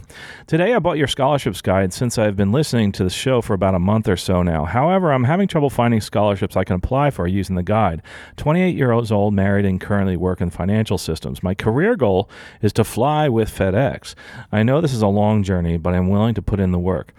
Today, 0.48 0.74
I 0.74 0.80
bought 0.80 0.98
your 0.98 1.08
scholarships 1.08 1.62
guide 1.62 1.92
since 1.92 2.18
I've 2.18 2.38
been 2.38 2.54
listening 2.54 2.94
to 2.94 3.04
the 3.04 3.10
show 3.10 3.42
for 3.42 3.54
about 3.54 3.76
a 3.76 3.80
month 3.80 4.08
or 4.08 4.16
so 4.16 4.42
now. 4.42 4.64
However, 4.64 5.12
I'm 5.12 5.26
having 5.26 5.50
trouble 5.50 5.70
finding 5.70 6.00
scholarships 6.00 6.56
I 6.56 6.64
can 6.64 6.78
apply 6.78 7.10
for 7.10 7.28
using 7.28 7.58
the 7.58 7.64
guide. 7.64 8.02
28 8.38 8.78
years 8.78 9.12
old, 9.12 9.34
married, 9.34 9.66
and 9.66 9.82
currently 9.82 10.16
work 10.16 10.40
in 10.40 10.50
financial 10.50 10.98
systems. 10.98 11.44
My 11.44 11.54
career 11.54 11.98
goal 11.98 12.30
is 12.62 12.72
to 12.74 12.86
fly 12.86 13.28
with 13.28 13.54
FedEx. 13.54 14.16
I 14.50 14.64
know 14.64 14.80
this 14.80 14.94
is 14.94 15.02
a 15.02 15.08
long 15.08 15.44
journey, 15.44 15.78
but 15.78 15.94
I'm 15.94 16.10
willing 16.10 16.36
to 16.36 16.42
put 16.42 16.62
in 16.62 16.72
the 16.72 16.80
work. 16.80 17.14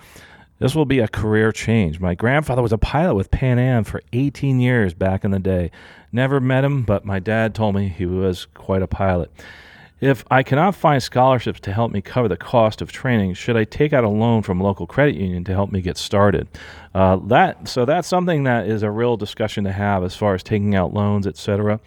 This 0.59 0.75
will 0.75 0.85
be 0.85 1.01
a 1.01 1.09
career 1.09 1.51
change. 1.51 1.99
My 1.99 2.15
grandfather 2.15 2.63
was 2.63 2.73
a 2.73 2.79
pilot 2.79 3.15
with 3.17 3.31
Pan 3.31 3.59
Am 3.59 3.83
for 3.83 4.01
18 4.13 4.61
years 4.61 4.95
back 4.95 5.25
in 5.25 5.33
the 5.33 5.41
day. 5.41 5.71
Never 6.13 6.41
met 6.41 6.65
him, 6.65 6.83
but 6.83 7.05
my 7.05 7.19
dad 7.19 7.55
told 7.55 7.75
me 7.75 7.89
he 7.89 8.07
was 8.07 8.47
quite 8.55 8.83
a 8.83 8.87
pilot. 8.87 9.33
If 10.01 10.25
I 10.31 10.43
cannot 10.43 10.75
find 10.75 11.03
scholarships 11.03 11.61
to 11.61 11.73
help 11.73 11.91
me 11.91 12.01
cover 12.01 12.29
the 12.29 12.37
cost 12.37 12.83
of 12.83 12.93
training, 12.93 13.35
should 13.35 13.57
I 13.57 13.65
take 13.65 13.93
out 13.93 14.05
a 14.05 14.09
loan 14.09 14.43
from 14.43 14.61
a 14.61 14.65
local 14.65 14.87
credit 14.87 15.15
union 15.15 15.45
to 15.45 15.53
help 15.53 15.73
me 15.73 15.81
get 15.81 15.97
started? 15.97 16.47
Uh, 16.95 17.17
that 17.29 17.67
so 17.69 17.85
that's 17.85 18.07
something 18.07 18.45
that 18.45 18.69
is 18.69 18.83
a 18.83 18.91
real 18.91 19.17
discussion 19.17 19.65
to 19.65 19.73
have 19.73 20.05
as 20.05 20.15
far 20.15 20.35
as 20.35 20.43
taking 20.43 20.75
out 20.75 20.93
loans, 20.93 21.27
etc. 21.27 21.81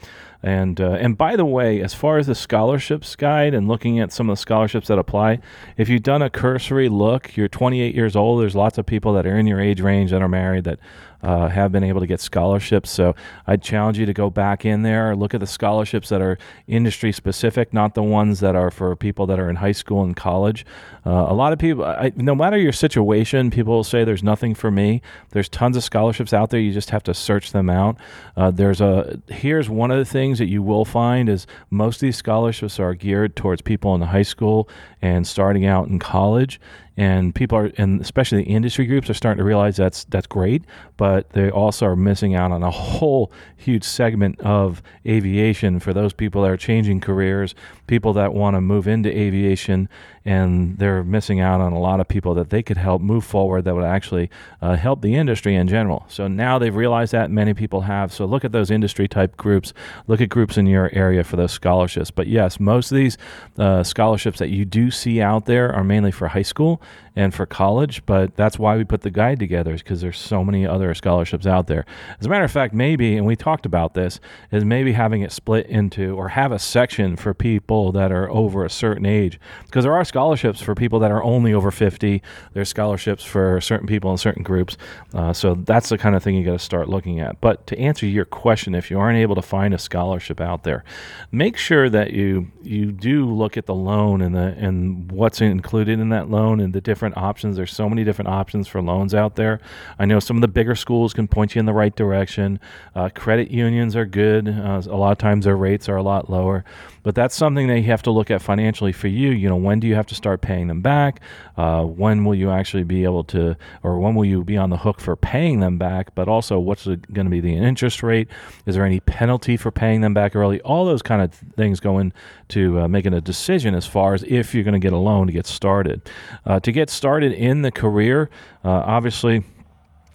And 0.44 0.79
uh, 0.79 0.91
and 0.91 1.17
by 1.17 1.36
the 1.36 1.46
way, 1.46 1.82
as 1.82 1.94
far 1.94 2.17
as 2.17 2.27
the 2.27 2.36
scholarships 2.36 3.15
guide 3.15 3.53
and 3.53 3.67
looking 3.67 4.00
at 4.00 4.12
some 4.12 4.29
of 4.29 4.38
the 4.38 4.41
scholarships 4.41 4.88
that 4.88 5.00
apply, 5.00 5.39
if 5.77 5.89
you've 5.89 6.03
done 6.03 6.22
a 6.22 6.29
cursory 6.29 6.89
look, 6.89 7.36
you're 7.36 7.48
28 7.48 7.96
years 7.96 8.15
old. 8.15 8.41
There's 8.41 8.56
lots 8.56 8.77
of 8.77 8.86
people 8.86 9.13
that 9.13 9.25
are 9.25 9.38
in 9.38 9.48
your 9.48 9.60
age 9.60 9.82
range 9.82 10.12
that 10.12 10.22
are 10.22 10.29
married 10.29 10.65
that 10.65 10.79
uh, 11.21 11.47
have 11.47 11.71
been 11.71 11.83
able 11.83 12.00
to 12.00 12.07
get 12.07 12.19
scholarships. 12.19 12.89
So 12.89 13.15
I'd 13.45 13.62
challenge 13.62 13.97
you 13.97 14.05
to 14.05 14.13
go 14.13 14.29
back 14.29 14.65
in 14.65 14.83
there, 14.83 15.15
look 15.15 15.33
at 15.33 15.39
the 15.39 15.47
scholarships 15.47 16.09
that 16.09 16.21
are 16.21 16.38
industry 16.67 17.12
specific, 17.12 17.74
not 17.74 17.95
the 17.95 18.03
ones 18.03 18.39
that 18.39 18.55
are 18.55 18.71
for 18.71 18.95
people 18.95 19.25
that 19.27 19.39
are 19.39 19.50
in 19.50 19.57
high 19.57 19.71
school 19.71 20.03
and 20.03 20.15
college. 20.15 20.65
Uh, 21.05 21.27
a 21.29 21.33
lot 21.33 21.53
of 21.53 21.59
people, 21.59 21.86
I, 21.86 22.12
no 22.15 22.36
matter 22.36 22.57
your 22.57 22.71
situation, 22.74 23.50
people 23.50 23.74
will 23.74 23.83
say 23.83 24.03
there's 24.03 24.24
nothing 24.24 24.53
for 24.53 24.69
me. 24.69 25.01
There's 25.31 25.50
tons 25.50 25.77
of 25.77 25.83
scholarships 25.83 26.33
out 26.33 26.50
there. 26.50 26.59
You 26.59 26.74
just 26.74 26.89
have 26.91 27.03
to 27.03 27.13
search 27.13 27.51
them 27.51 27.69
out. 27.69 27.97
Uh, 28.36 28.51
there's 28.51 28.81
a 28.81 29.19
here's 29.27 29.69
one 29.69 29.91
of 29.91 29.97
the 29.97 30.05
things 30.05 30.39
that 30.39 30.47
you 30.47 30.62
will 30.62 30.86
find 30.86 31.29
is 31.29 31.47
most 31.69 31.97
of 31.97 32.01
these 32.01 32.17
scholarships 32.17 32.79
are 32.79 32.93
geared 32.93 33.36
towards 33.36 33.62
people 33.62 33.95
in 33.95 34.01
high 34.01 34.21
school 34.21 34.69
and 35.01 35.25
starting 35.25 35.65
out 35.65 35.88
in 35.88 36.00
college 36.00 36.59
and 36.98 37.34
people 37.36 37.58
are 37.58 37.72
and 37.77 38.01
especially 38.01 38.44
the 38.44 38.50
industry 38.50 38.86
groups 38.86 39.10
are 39.10 39.13
starting 39.13 39.38
to 39.38 39.44
realize 39.44 39.77
that's 39.77 40.04
that's 40.06 40.27
great 40.27 40.63
but 40.98 41.30
they 41.30 41.50
also 41.50 41.86
are 41.86 41.96
missing 41.96 42.34
out 42.34 42.51
on 42.51 42.63
a 42.63 42.72
whole 42.72 43.32
huge 43.56 43.84
segment 43.84 44.39
of 44.42 44.82
aviation 45.06 45.80
for 45.80 45.94
those 45.94 46.12
people 46.12 46.42
that 46.42 46.51
are 46.51 46.58
changing 46.58 47.00
careers 47.00 47.54
people 47.86 48.13
that 48.13 48.34
want 48.34 48.56
to 48.56 48.62
move 48.62 48.88
into 48.88 49.16
aviation 49.16 49.88
and 50.27 50.77
they're 50.77 51.06
missing 51.06 51.39
out 51.39 51.62
on 51.62 51.72
a 51.72 51.80
lot 51.80 52.01
of 52.01 52.08
people 52.08 52.34
that 52.34 52.50
they 52.50 52.62
could 52.62 52.75
help 52.75 53.01
move 53.01 53.24
forward 53.24 53.63
that 53.63 53.74
would 53.74 53.86
actually 53.86 54.30
uh, 54.62 54.75
help 54.75 55.01
the 55.01 55.16
industry 55.16 55.56
in 55.56 55.70
general. 55.70 56.06
So 56.10 56.27
now 56.27 56.60
they've 56.60 56.75
realized 56.75 57.13
that 57.13 57.32
many 57.32 57.54
people 57.54 57.80
have. 57.80 58.12
So 58.12 58.25
look 58.25 58.44
at 58.44 58.51
those 58.51 58.70
industry 58.70 59.08
type 59.08 59.38
groups, 59.38 59.72
look 60.06 60.20
at 60.20 60.27
groups 60.27 60.58
in 60.58 60.68
your 60.68 60.89
area 60.92 61.24
for 61.24 61.38
those 61.38 61.54
scholarships. 61.54 62.12
But 62.12 62.27
yes, 62.27 62.60
most 62.60 62.92
of 62.92 62.98
these 62.98 63.18
uh, 63.58 63.84
scholarships 63.84 64.38
that 64.39 64.50
you 64.50 64.66
do 64.66 64.92
see 64.92 65.22
out 65.22 65.46
there 65.46 65.74
are 65.74 65.86
mainly 65.86 66.12
for 66.12 66.27
high 66.27 66.42
school 66.42 66.82
and 67.17 67.34
for 67.34 67.48
college, 67.48 68.06
but 68.06 68.36
that's 68.36 68.60
why 68.60 68.77
we 68.77 68.84
put 68.84 69.01
the 69.01 69.10
guide 69.10 69.39
together 69.39 69.74
is 69.74 69.82
because 69.82 70.01
there's 70.01 70.20
so 70.20 70.44
many 70.44 70.67
other 70.67 70.94
scholarships 70.94 71.48
out 71.48 71.65
there. 71.65 71.84
As 72.20 72.27
a 72.27 72.29
matter 72.29 72.44
of 72.46 72.51
fact, 72.51 72.75
maybe, 72.75 73.17
and 73.17 73.25
we 73.25 73.36
talked 73.36 73.65
about 73.65 73.96
this, 73.96 74.20
is 74.51 74.63
maybe 74.63 74.91
having 74.91 75.24
it 75.24 75.32
split 75.32 75.65
into 75.65 76.15
or 76.15 76.29
have 76.29 76.51
a 76.51 76.60
section 76.60 77.15
for 77.15 77.34
people 77.34 77.91
that 77.94 78.12
are 78.12 78.29
over 78.29 78.63
a 78.63 78.70
certain 78.70 79.08
age 79.08 79.39
because 79.65 79.84
there 79.84 79.96
are 79.96 80.06
scholarships 80.06 80.62
for 80.62 80.75
people 80.75 81.00
that 81.00 81.10
are 81.10 81.24
only 81.24 81.56
over 81.56 81.72
50. 81.72 82.22
There's 82.53 82.70
scholarships 82.70 83.24
for 83.24 83.60
certain 83.62 83.88
people 83.88 84.12
in 84.12 84.20
certain 84.20 84.44
groups. 84.44 84.77
Uh, 85.12 85.34
so 85.34 85.56
that's 85.56 85.89
the 85.89 85.98
kind 85.98 86.15
of 86.15 86.22
thing 86.22 86.36
you 86.36 86.46
got 86.46 86.51
to 86.51 86.60
start 86.60 86.88
looking 86.88 87.20
at. 87.20 87.41
But 87.41 87.65
to 87.65 87.79
answer 87.79 88.06
your 88.06 88.25
question, 88.25 88.75
if 88.75 88.91
you 88.91 89.00
aren't 89.00 89.17
able 89.17 89.34
to 89.34 89.41
find 89.41 89.74
a 89.74 89.79
scholarship 89.79 90.39
out 90.39 90.63
there, 90.65 90.84
make 91.32 91.58
sure 91.58 91.89
that 91.89 92.12
you 92.13 92.51
you 92.62 92.91
do 92.91 93.25
look 93.25 93.58
at 93.58 93.65
the 93.65 93.74
loan 93.74 94.22
and 94.22 94.36
the 94.36 94.53
and 94.58 95.12
what's 95.12 95.41
included 95.41 96.00
in 96.00 96.10
that 96.10 96.30
loan 96.30 96.60
and 96.60 96.73
the 96.78 96.82
different 96.82 97.18
options. 97.18 97.58
There's 97.58 97.74
so 97.74 97.90
many 97.90 98.04
different 98.04 98.30
options 98.30 98.68
for 98.68 98.84
loans 98.84 99.16
out 99.16 99.36
there. 99.36 99.60
I 99.98 100.06
know 100.06 100.20
some 100.20 100.38
of 100.38 100.42
the 100.42 100.48
bigger 100.48 100.76
schools 100.76 101.12
can 101.12 101.28
point 101.28 101.56
you 101.56 101.60
in 101.60 101.66
the 101.66 101.74
right 101.74 101.96
direction. 101.96 102.60
Uh, 102.94 103.10
credit 103.10 103.50
unions 103.50 103.96
are 103.96 104.06
good. 104.06 104.48
Uh, 104.48 104.84
a 104.86 104.96
lot 104.96 105.12
of 105.12 105.18
times 105.18 105.46
their 105.46 105.58
rates 105.58 105.90
are 105.90 105.96
a 105.96 106.04
lot 106.04 106.30
lower, 106.30 106.63
but 107.08 107.15
that's 107.15 107.38
something 107.38 107.67
that 107.67 107.78
you 107.78 107.86
have 107.86 108.04
to 108.04 108.12
look 108.12 108.30
at 108.30 108.41
financially 108.41 108.91
for 108.91 109.08
you. 109.08 109.30
You 109.30 109.48
know, 109.48 109.56
when 109.56 109.80
do 109.80 109.88
you 109.88 109.96
have 109.96 110.08
to 110.08 110.13
start 110.13 110.41
paying 110.41 110.67
them 110.67 110.82
back? 110.82 111.22
Uh, 111.56 111.86
when 111.86 112.26
will 112.26 112.36
you 112.36 112.52
actually 112.52 112.84
be 112.84 113.06
able 113.06 113.24
to, 113.24 113.56
or 113.82 113.98
when 113.98 114.13
will 114.13 114.26
you 114.26 114.43
be 114.43 114.58
on 114.58 114.72
the 114.72 114.76
hook 114.76 115.00
for 115.00 115.15
paying 115.15 115.62
them 115.62 115.78
back? 115.78 116.13
But 116.15 116.28
also, 116.28 116.60
what's 116.60 116.84
going 116.84 117.00
to 117.13 117.30
be 117.30 117.39
the 117.39 117.56
interest 117.56 118.04
rate? 118.04 118.28
Is 118.65 118.76
there 118.76 118.84
any 118.86 119.00
penalty 119.00 119.56
for 119.56 119.72
paying 119.72 120.02
them 120.02 120.13
back 120.13 120.36
early? 120.36 120.60
All 120.63 120.84
those 120.84 121.02
kind 121.02 121.22
of 121.22 121.34
things 121.56 121.80
go 121.80 121.98
into 121.98 122.78
uh, 122.78 122.89
making 122.89 123.13
a 123.13 123.22
decision 123.22 123.74
as 123.74 123.88
far 123.88 124.13
as 124.13 124.24
if 124.24 124.54
you're 124.54 124.65
going 124.65 124.74
to 124.74 124.86
get 124.86 124.91
a 124.91 124.98
loan 124.98 125.28
to 125.28 125.32
get 125.32 125.46
started. 125.46 126.12
Uh, 126.46 126.60
to 126.60 126.74
get 126.74 126.89
started 126.89 127.32
in 127.32 127.62
the 127.62 127.72
career, 127.72 128.30
uh, 128.65 128.70
obviously. 128.70 129.46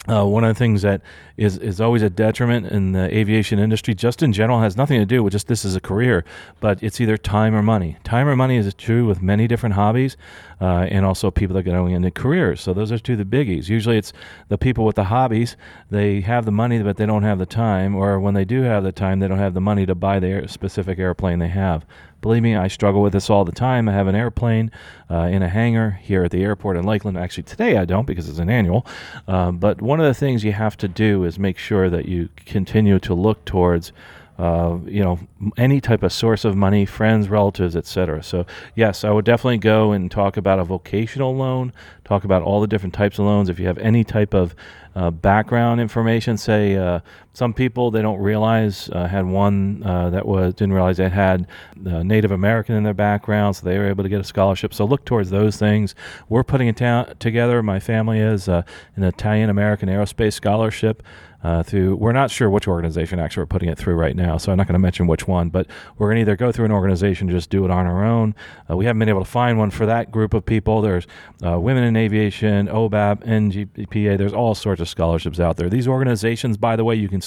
Uh, 0.07 0.25
one 0.25 0.43
of 0.43 0.53
the 0.53 0.59
things 0.59 0.81
that 0.81 1.01
is, 1.35 1.57
is 1.57 1.81
always 1.81 2.01
a 2.01 2.09
detriment 2.09 2.67
in 2.67 2.91
the 2.91 3.15
aviation 3.15 3.59
industry, 3.59 3.95
just 3.95 4.21
in 4.21 4.31
general, 4.33 4.61
has 4.61 4.77
nothing 4.77 4.99
to 4.99 5.05
do 5.05 5.23
with 5.23 5.33
just 5.33 5.47
this 5.47 5.65
as 5.65 5.75
a 5.75 5.81
career, 5.81 6.23
but 6.59 6.81
it's 6.83 7.01
either 7.01 7.17
time 7.17 7.55
or 7.55 7.63
money. 7.63 7.97
Time 8.03 8.27
or 8.27 8.35
money 8.35 8.57
is 8.57 8.71
true 8.75 9.05
with 9.07 9.21
many 9.21 9.47
different 9.47 9.75
hobbies 9.75 10.15
uh, 10.61 10.87
and 10.89 11.05
also 11.05 11.31
people 11.31 11.55
that 11.55 11.61
are 11.61 11.71
going 11.71 11.93
into 11.93 12.11
careers. 12.11 12.61
So 12.61 12.73
those 12.73 12.91
are 12.91 12.99
two 12.99 13.13
of 13.13 13.19
the 13.19 13.25
biggies. 13.25 13.67
Usually 13.67 13.97
it's 13.97 14.13
the 14.49 14.57
people 14.57 14.85
with 14.85 14.95
the 14.95 15.05
hobbies, 15.05 15.57
they 15.89 16.21
have 16.21 16.45
the 16.45 16.51
money, 16.51 16.81
but 16.83 16.97
they 16.97 17.05
don't 17.05 17.23
have 17.23 17.39
the 17.39 17.45
time, 17.45 17.95
or 17.95 18.19
when 18.19 18.33
they 18.33 18.45
do 18.45 18.61
have 18.61 18.83
the 18.83 18.91
time, 18.91 19.19
they 19.19 19.27
don't 19.27 19.39
have 19.39 19.53
the 19.53 19.61
money 19.61 19.85
to 19.85 19.95
buy 19.95 20.19
the 20.19 20.47
specific 20.47 20.99
airplane 20.99 21.39
they 21.39 21.47
have. 21.47 21.85
Believe 22.23 22.41
me, 22.41 22.55
I 22.55 22.69
struggle 22.69 23.01
with 23.01 23.11
this 23.11 23.29
all 23.29 23.43
the 23.43 23.51
time. 23.51 23.89
I 23.89 23.91
have 23.91 24.07
an 24.07 24.15
airplane 24.15 24.71
uh, 25.11 25.27
in 25.29 25.43
a 25.43 25.49
hangar 25.49 25.99
here 26.01 26.23
at 26.23 26.31
the 26.31 26.41
airport 26.41 26.77
in 26.77 26.85
Lakeland. 26.85 27.17
Actually, 27.17 27.43
today 27.43 27.75
I 27.75 27.83
don't 27.83 28.07
because 28.07 28.29
it's 28.29 28.39
an 28.39 28.49
annual. 28.49 28.87
Uh, 29.27 29.51
but 29.51 29.81
one 29.81 29.99
of 29.99 30.05
the 30.05 30.13
things 30.13 30.41
you 30.41 30.53
have 30.53 30.77
to 30.77 30.87
do 30.87 31.22
is 31.25 31.39
make 31.39 31.57
sure 31.57 31.89
that 31.89 32.07
you 32.07 32.29
continue 32.45 32.99
to 32.99 33.13
look 33.13 33.45
towards 33.45 33.91
uh, 34.37 34.79
you 34.85 35.03
know, 35.03 35.19
any 35.57 35.79
type 35.79 36.01
of 36.01 36.11
source 36.11 36.43
of 36.43 36.55
money, 36.55 36.85
friends, 36.85 37.29
relatives, 37.29 37.75
etc. 37.75 38.23
So 38.23 38.45
yes, 38.75 39.03
I 39.03 39.11
would 39.11 39.25
definitely 39.25 39.59
go 39.59 39.91
and 39.91 40.09
talk 40.09 40.37
about 40.37 40.57
a 40.57 40.63
vocational 40.63 41.35
loan, 41.35 41.71
talk 42.05 42.23
about 42.23 42.41
all 42.41 42.61
the 42.61 42.67
different 42.67 42.93
types 42.93 43.19
of 43.19 43.25
loans. 43.25 43.49
If 43.49 43.59
you 43.59 43.67
have 43.67 43.77
any 43.77 44.03
type 44.03 44.33
of 44.33 44.55
uh, 44.95 45.09
background 45.09 45.81
information, 45.81 46.37
say 46.37 46.75
uh, 46.75 46.99
some 47.33 47.53
people 47.53 47.89
they 47.91 48.01
don't 48.01 48.19
realize 48.19 48.89
uh, 48.89 49.07
had 49.07 49.25
one 49.25 49.81
uh, 49.83 50.09
that 50.11 50.25
was 50.25 50.53
didn't 50.53 50.73
realize 50.73 50.97
they 50.97 51.09
had 51.09 51.47
Native 51.75 52.31
American 52.31 52.75
in 52.75 52.83
their 52.83 52.93
background, 52.93 53.55
so 53.55 53.65
they 53.65 53.77
were 53.77 53.87
able 53.87 54.03
to 54.03 54.09
get 54.09 54.21
a 54.21 54.23
scholarship. 54.23 54.73
So 54.73 54.85
look 54.85 55.05
towards 55.05 55.29
those 55.29 55.57
things. 55.57 55.95
We're 56.29 56.43
putting 56.43 56.67
it 56.67 56.77
ta- 56.77 57.07
together. 57.19 57.63
My 57.63 57.79
family 57.79 58.19
is 58.19 58.47
an 58.47 58.63
Italian 58.97 59.49
American 59.49 59.89
aerospace 59.89 60.33
scholarship 60.33 61.01
uh, 61.43 61.61
through. 61.63 61.95
We're 61.95 62.13
not 62.13 62.31
sure 62.31 62.49
which 62.49 62.67
organization 62.67 63.19
actually 63.19 63.41
we're 63.41 63.47
putting 63.47 63.69
it 63.69 63.77
through 63.77 63.95
right 63.95 64.15
now, 64.15 64.37
so 64.37 64.51
I'm 64.51 64.57
not 64.57 64.67
going 64.67 64.73
to 64.73 64.79
mention 64.79 65.07
which 65.07 65.27
one. 65.27 65.49
But 65.49 65.67
we're 65.97 66.07
going 66.07 66.17
to 66.17 66.21
either 66.21 66.35
go 66.35 66.51
through 66.51 66.65
an 66.65 66.71
organization, 66.71 67.29
or 67.29 67.33
just 67.33 67.49
do 67.49 67.65
it 67.65 67.71
on 67.71 67.85
our 67.85 68.03
own. 68.03 68.33
Uh, 68.69 68.77
we 68.77 68.85
haven't 68.85 68.99
been 68.99 69.09
able 69.09 69.23
to 69.23 69.29
find 69.29 69.57
one 69.57 69.69
for 69.69 69.85
that 69.85 70.11
group 70.11 70.33
of 70.33 70.45
people. 70.45 70.81
There's 70.81 71.05
uh, 71.45 71.59
Women 71.59 71.83
in 71.83 71.92
Aviation, 71.95 72.67
OBAP, 72.67 73.25
NGPA. 73.25 74.17
There's 74.17 74.33
all 74.33 74.55
sorts 74.55 74.81
of 74.81 74.89
scholarships 74.89 75.39
out 75.39 75.57
there. 75.57 75.69
These 75.69 75.87
organizations, 75.87 76.57
by 76.57 76.75
the 76.75 76.83
way, 76.83 76.95
you 76.95 77.09
can 77.09 77.21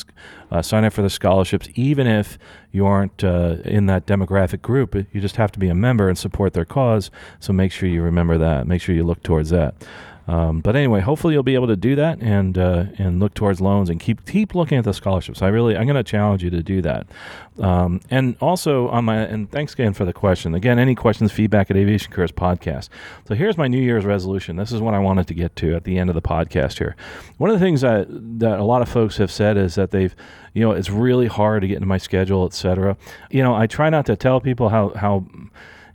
uh, 0.51 0.63
sign 0.63 0.85
up 0.85 0.93
for 0.93 1.03
the 1.03 1.11
scholarships 1.11 1.69
even 1.75 2.07
if 2.07 2.39
you 2.73 2.87
aren't 2.87 3.25
uh, 3.25 3.57
in 3.65 3.87
that 3.87 4.07
demographic 4.07 4.63
group. 4.63 4.95
You 4.95 5.21
just 5.21 5.37
have 5.37 5.53
to 5.53 5.59
be 5.59 5.69
a 5.69 5.75
member 5.75 6.09
and 6.09 6.19
support 6.19 6.53
their 6.53 6.65
cause. 6.65 7.11
So 7.41 7.53
make 7.53 7.73
sure 7.73 7.89
you 7.89 8.03
remember 8.03 8.39
that. 8.39 8.67
Make 8.67 8.83
sure 8.83 8.95
you 8.95 9.05
look 9.05 9.23
towards 9.23 9.51
that. 9.51 9.75
Um, 10.29 10.61
but 10.61 10.75
anyway, 10.75 11.01
hopefully 11.01 11.35
you'll 11.35 11.45
be 11.45 11.55
able 11.55 11.69
to 11.69 11.77
do 11.77 11.95
that 11.97 12.21
and 12.21 12.59
uh, 12.59 12.87
and 12.99 13.21
look 13.21 13.35
towards 13.35 13.61
loans 13.61 13.89
and 13.89 14.01
keep 14.01 14.27
keep 14.27 14.55
looking 14.55 14.77
at 14.77 14.85
the 14.85 14.93
scholarships. 14.93 15.41
I 15.41 15.49
really 15.49 15.77
I'm 15.77 15.87
going 15.87 15.97
to 15.97 16.03
challenge 16.03 16.43
you 16.43 16.51
to 16.51 16.63
do 16.63 16.83
that. 16.83 17.07
Um, 17.61 18.01
and 18.11 18.37
also 18.41 18.89
on 18.89 19.05
my 19.05 19.19
and 19.19 19.51
thanks 19.51 19.73
again 19.75 19.95
for 19.95 20.05
the 20.05 20.13
question. 20.13 20.55
Again, 20.55 20.79
any 20.79 20.95
questions, 20.95 21.31
feedback 21.31 21.71
at 21.71 21.77
Aviation 21.77 22.13
Careers 22.13 22.33
Podcast. 22.33 22.89
So 23.29 23.35
here's 23.35 23.57
my 23.57 23.69
New 23.69 23.81
Year's 23.81 24.05
resolution. 24.05 24.57
This 24.57 24.73
is 24.73 24.81
what 24.81 24.95
I 24.95 24.99
wanted 24.99 25.29
to 25.29 25.35
get 25.35 25.55
to 25.57 25.77
at 25.77 25.85
the 25.85 25.97
end 25.97 26.11
of 26.11 26.15
the 26.15 26.23
podcast 26.23 26.79
here. 26.79 26.97
One 27.39 27.51
of 27.51 27.59
the 27.59 27.65
things 27.65 27.83
that 27.83 28.09
that 28.41 28.59
a 28.59 28.65
lot 28.65 28.83
of 28.83 28.89
folks 28.89 29.19
have 29.19 29.31
said 29.31 29.57
is 29.57 29.77
that 29.77 29.93
they've 29.93 30.15
you 30.55 30.63
know 30.63 30.73
it's 30.73 30.91
really 30.91 31.29
hard 31.29 31.63
to 31.63 31.69
get 31.69 31.77
into 31.77 31.87
my 31.87 31.99
schedule, 31.99 32.45
etc. 32.47 32.97
You 33.31 33.45
know, 33.45 33.55
I 33.55 33.69
try 33.69 33.91
not 33.91 34.07
to 34.07 34.17
tell 34.17 34.41
people 34.41 34.71
how 34.71 34.89
how 34.91 35.25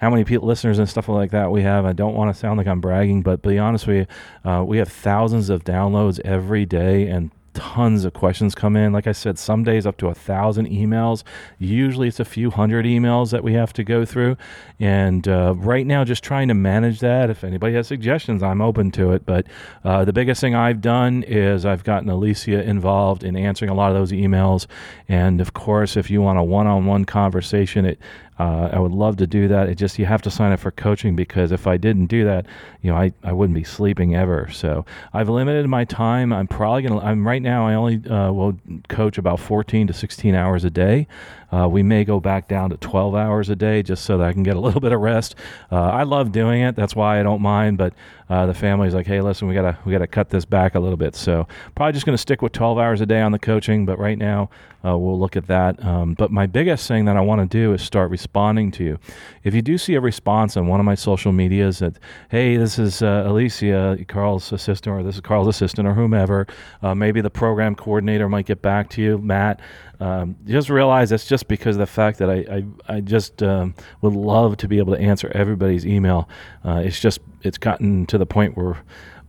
how 0.01 0.09
many 0.09 0.23
people, 0.23 0.47
listeners 0.47 0.79
and 0.79 0.89
stuff 0.89 1.07
like 1.07 1.29
that 1.29 1.51
we 1.51 1.61
have. 1.61 1.85
I 1.85 1.93
don't 1.93 2.15
want 2.15 2.33
to 2.33 2.39
sound 2.39 2.57
like 2.57 2.65
I'm 2.65 2.81
bragging, 2.81 3.21
but 3.21 3.43
be 3.43 3.59
honest 3.59 3.85
with 3.85 4.07
you, 4.43 4.51
uh, 4.51 4.63
we 4.63 4.79
have 4.79 4.89
thousands 4.89 5.51
of 5.51 5.63
downloads 5.63 6.19
every 6.25 6.65
day 6.65 7.07
and 7.07 7.29
tons 7.53 8.05
of 8.05 8.13
questions 8.13 8.55
come 8.55 8.75
in. 8.75 8.93
Like 8.93 9.07
I 9.07 9.11
said, 9.11 9.37
some 9.37 9.63
days 9.63 9.85
up 9.85 9.97
to 9.97 10.07
a 10.07 10.15
thousand 10.15 10.67
emails. 10.67 11.23
Usually 11.59 12.07
it's 12.07 12.19
a 12.19 12.25
few 12.25 12.49
hundred 12.49 12.85
emails 12.85 13.31
that 13.31 13.43
we 13.43 13.53
have 13.53 13.73
to 13.73 13.83
go 13.83 14.05
through. 14.05 14.37
And 14.79 15.27
uh, 15.27 15.53
right 15.57 15.85
now, 15.85 16.03
just 16.03 16.23
trying 16.23 16.47
to 16.47 16.53
manage 16.53 16.99
that. 17.01 17.29
If 17.29 17.43
anybody 17.43 17.75
has 17.75 17.87
suggestions, 17.87 18.41
I'm 18.41 18.61
open 18.61 18.91
to 18.91 19.11
it. 19.11 19.25
But 19.25 19.47
uh, 19.83 20.05
the 20.05 20.13
biggest 20.13 20.41
thing 20.41 20.55
I've 20.55 20.81
done 20.81 21.23
is 21.23 21.65
I've 21.65 21.83
gotten 21.83 22.09
Alicia 22.09 22.63
involved 22.63 23.23
in 23.23 23.35
answering 23.35 23.69
a 23.69 23.75
lot 23.75 23.91
of 23.91 23.97
those 23.97 24.11
emails. 24.11 24.67
And 25.07 25.41
of 25.41 25.53
course, 25.53 25.97
if 25.97 26.09
you 26.09 26.21
want 26.21 26.39
a 26.39 26.43
one 26.43 26.67
on 26.67 26.85
one 26.85 27.05
conversation, 27.05 27.85
it, 27.85 27.99
uh, 28.41 28.69
I 28.73 28.79
would 28.79 28.91
love 28.91 29.17
to 29.17 29.27
do 29.27 29.47
that. 29.49 29.69
It 29.69 29.75
just 29.75 29.99
you 29.99 30.07
have 30.07 30.23
to 30.23 30.31
sign 30.31 30.51
up 30.51 30.59
for 30.59 30.71
coaching 30.71 31.15
because 31.15 31.51
if 31.51 31.67
I 31.67 31.77
didn't 31.77 32.07
do 32.07 32.23
that, 32.23 32.47
you 32.81 32.89
know, 32.89 32.97
I, 32.97 33.13
I 33.23 33.33
wouldn't 33.33 33.53
be 33.53 33.63
sleeping 33.63 34.15
ever. 34.15 34.49
So 34.51 34.83
I've 35.13 35.29
limited 35.29 35.67
my 35.67 35.85
time. 35.85 36.33
I'm 36.33 36.47
probably 36.47 36.81
gonna. 36.81 36.99
I'm 37.01 37.27
right 37.27 37.41
now. 37.41 37.67
I 37.67 37.75
only 37.75 38.03
uh, 38.09 38.31
will 38.31 38.57
coach 38.89 39.19
about 39.19 39.39
14 39.39 39.85
to 39.85 39.93
16 39.93 40.33
hours 40.33 40.65
a 40.65 40.71
day. 40.71 41.07
Uh, 41.51 41.67
we 41.67 41.83
may 41.83 42.03
go 42.03 42.19
back 42.19 42.47
down 42.47 42.69
to 42.69 42.77
12 42.77 43.13
hours 43.13 43.49
a 43.49 43.55
day 43.55 43.83
just 43.83 44.05
so 44.05 44.17
that 44.17 44.25
I 44.25 44.33
can 44.33 44.41
get 44.41 44.55
a 44.55 44.59
little 44.67 44.81
bit 44.81 44.91
of 44.91 45.01
rest. 45.01 45.35
Uh, 45.71 45.75
I 45.75 46.03
love 46.03 46.31
doing 46.31 46.61
it. 46.61 46.75
That's 46.75 46.95
why 46.95 47.19
I 47.19 47.23
don't 47.23 47.41
mind. 47.41 47.77
But 47.77 47.93
uh, 48.29 48.45
the 48.45 48.53
family's 48.53 48.95
like, 48.95 49.05
hey, 49.05 49.21
listen, 49.21 49.47
we 49.47 49.53
gotta 49.53 49.77
we 49.85 49.91
gotta 49.91 50.07
cut 50.07 50.29
this 50.29 50.45
back 50.45 50.75
a 50.75 50.79
little 50.79 50.97
bit. 50.97 51.15
So 51.15 51.47
probably 51.75 51.93
just 51.93 52.05
to 52.05 52.17
stick 52.17 52.41
with 52.41 52.53
12 52.53 52.77
hours 52.77 53.01
a 53.01 53.05
day 53.05 53.21
on 53.21 53.33
the 53.33 53.39
coaching. 53.39 53.85
But 53.85 53.99
right 53.99 54.17
now, 54.17 54.49
uh, 54.83 54.97
we'll 54.97 55.19
look 55.19 55.35
at 55.35 55.47
that. 55.47 55.83
Um, 55.83 56.13
but 56.13 56.31
my 56.31 56.47
biggest 56.47 56.87
thing 56.87 57.05
that 57.05 57.17
I 57.17 57.21
want 57.21 57.41
to 57.41 57.57
do 57.57 57.73
is 57.73 57.81
start 57.81 58.09
responding 58.31 58.71
to 58.71 58.83
you. 58.85 58.97
If 59.43 59.53
you 59.53 59.61
do 59.61 59.77
see 59.77 59.95
a 59.95 59.99
response 59.99 60.55
on 60.55 60.67
one 60.67 60.79
of 60.79 60.85
my 60.85 60.95
social 60.95 61.33
medias 61.33 61.79
that, 61.79 61.99
hey, 62.29 62.55
this 62.55 62.79
is 62.79 63.01
uh, 63.01 63.25
Alicia, 63.27 63.97
Carl's 64.07 64.53
assistant, 64.53 64.95
or 64.95 65.03
this 65.03 65.15
is 65.15 65.21
Carl's 65.21 65.49
assistant, 65.49 65.85
or 65.85 65.93
whomever, 65.93 66.47
uh, 66.81 66.95
maybe 66.95 67.19
the 67.19 67.29
program 67.29 67.75
coordinator 67.75 68.29
might 68.29 68.45
get 68.45 68.61
back 68.61 68.89
to 68.91 69.01
you, 69.01 69.17
Matt. 69.17 69.59
Um, 69.99 70.37
just 70.45 70.69
realize 70.69 71.09
that's 71.09 71.27
just 71.27 71.49
because 71.49 71.75
of 71.75 71.81
the 71.81 71.85
fact 71.85 72.19
that 72.19 72.29
I, 72.29 72.63
I, 72.89 72.95
I 72.95 73.01
just 73.01 73.43
um, 73.43 73.75
would 74.01 74.13
love 74.13 74.55
to 74.57 74.67
be 74.69 74.77
able 74.77 74.95
to 74.95 74.99
answer 75.01 75.29
everybody's 75.35 75.85
email. 75.85 76.29
Uh, 76.63 76.81
it's 76.85 77.01
just 77.01 77.19
it's 77.43 77.57
gotten 77.57 78.05
to 78.05 78.17
the 78.17 78.25
point 78.25 78.55
where 78.55 78.77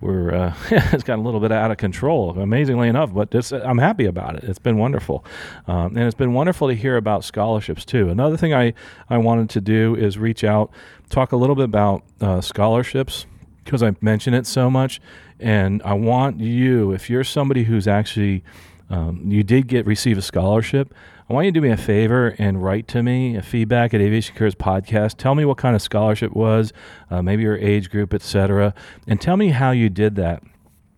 we're 0.03 0.35
uh, 0.35 0.55
it's 0.71 1.05
gotten 1.05 1.21
a 1.21 1.23
little 1.25 1.41
bit 1.41 1.53
out 1.53 1.71
of 1.71 1.77
control, 1.77 2.39
amazingly 2.39 2.89
enough. 2.89 3.15
But 3.15 3.31
this, 3.31 3.53
I'm 3.53 3.79
happy 3.79 4.05
about 4.05 4.37
it. 4.37 4.45
It's 4.45 4.59
been 4.59 4.77
wonderful, 4.77 5.25
um, 5.67 5.97
and 5.97 6.01
it's 6.01 6.17
been 6.17 6.35
wonderful 6.35 6.69
to 6.69 6.75
hear 6.75 6.97
about 6.97 7.25
scholarships 7.25 7.85
too. 7.85 8.09
Another 8.09 8.37
thing 8.37 8.53
I 8.53 8.75
I 9.09 9.19
wanted 9.19 9.49
to 9.51 9.61
do 9.61 9.95
is 9.95 10.19
reach 10.19 10.45
out, 10.45 10.71
talk 11.09 11.33
a 11.33 11.37
little 11.37 11.57
bit 11.57 11.65
about 11.65 12.03
uh, 12.21 12.41
scholarships 12.41 13.27
because 13.65 13.83
I 13.83 13.95
mention 14.01 14.35
it 14.35 14.47
so 14.47 14.69
much, 14.69 15.01
and 15.39 15.81
I 15.85 15.95
want 15.95 16.41
you, 16.41 16.93
if 16.93 17.09
you're 17.09 17.25
somebody 17.25 17.65
who's 17.65 17.87
actually 17.87 18.43
um, 18.91 19.23
you 19.27 19.43
did 19.43 19.69
get 19.69 19.87
receive 19.87 20.19
a 20.19 20.23
scholarship. 20.23 20.95
I 21.33 21.35
want 21.35 21.47
you 21.47 21.53
to 21.53 21.61
do 21.61 21.67
me 21.67 21.73
a 21.73 21.79
favor 21.79 22.35
and 22.39 22.63
write 22.63 22.89
to 22.89 23.03
me 23.03 23.37
a 23.37 23.43
feedback 23.43 23.95
at 23.95 24.03
Aviation 24.03 24.37
Careers 24.37 24.55
Podcast. 24.55 25.17
Tell 25.17 25.35
me 25.35 25.47
what 25.47 25.57
kind 25.57 25.75
of 25.75 25.81
scholarship 25.81 26.35
was, 26.35 26.75
uh, 27.11 27.23
maybe 27.23 27.43
your 27.43 27.57
age 27.57 27.89
group, 27.89 28.13
etc., 28.13 28.75
and 29.07 29.19
tell 29.19 29.39
me 29.39 29.49
how 29.49 29.71
you 29.71 29.89
did 29.89 30.17
that. 30.17 30.43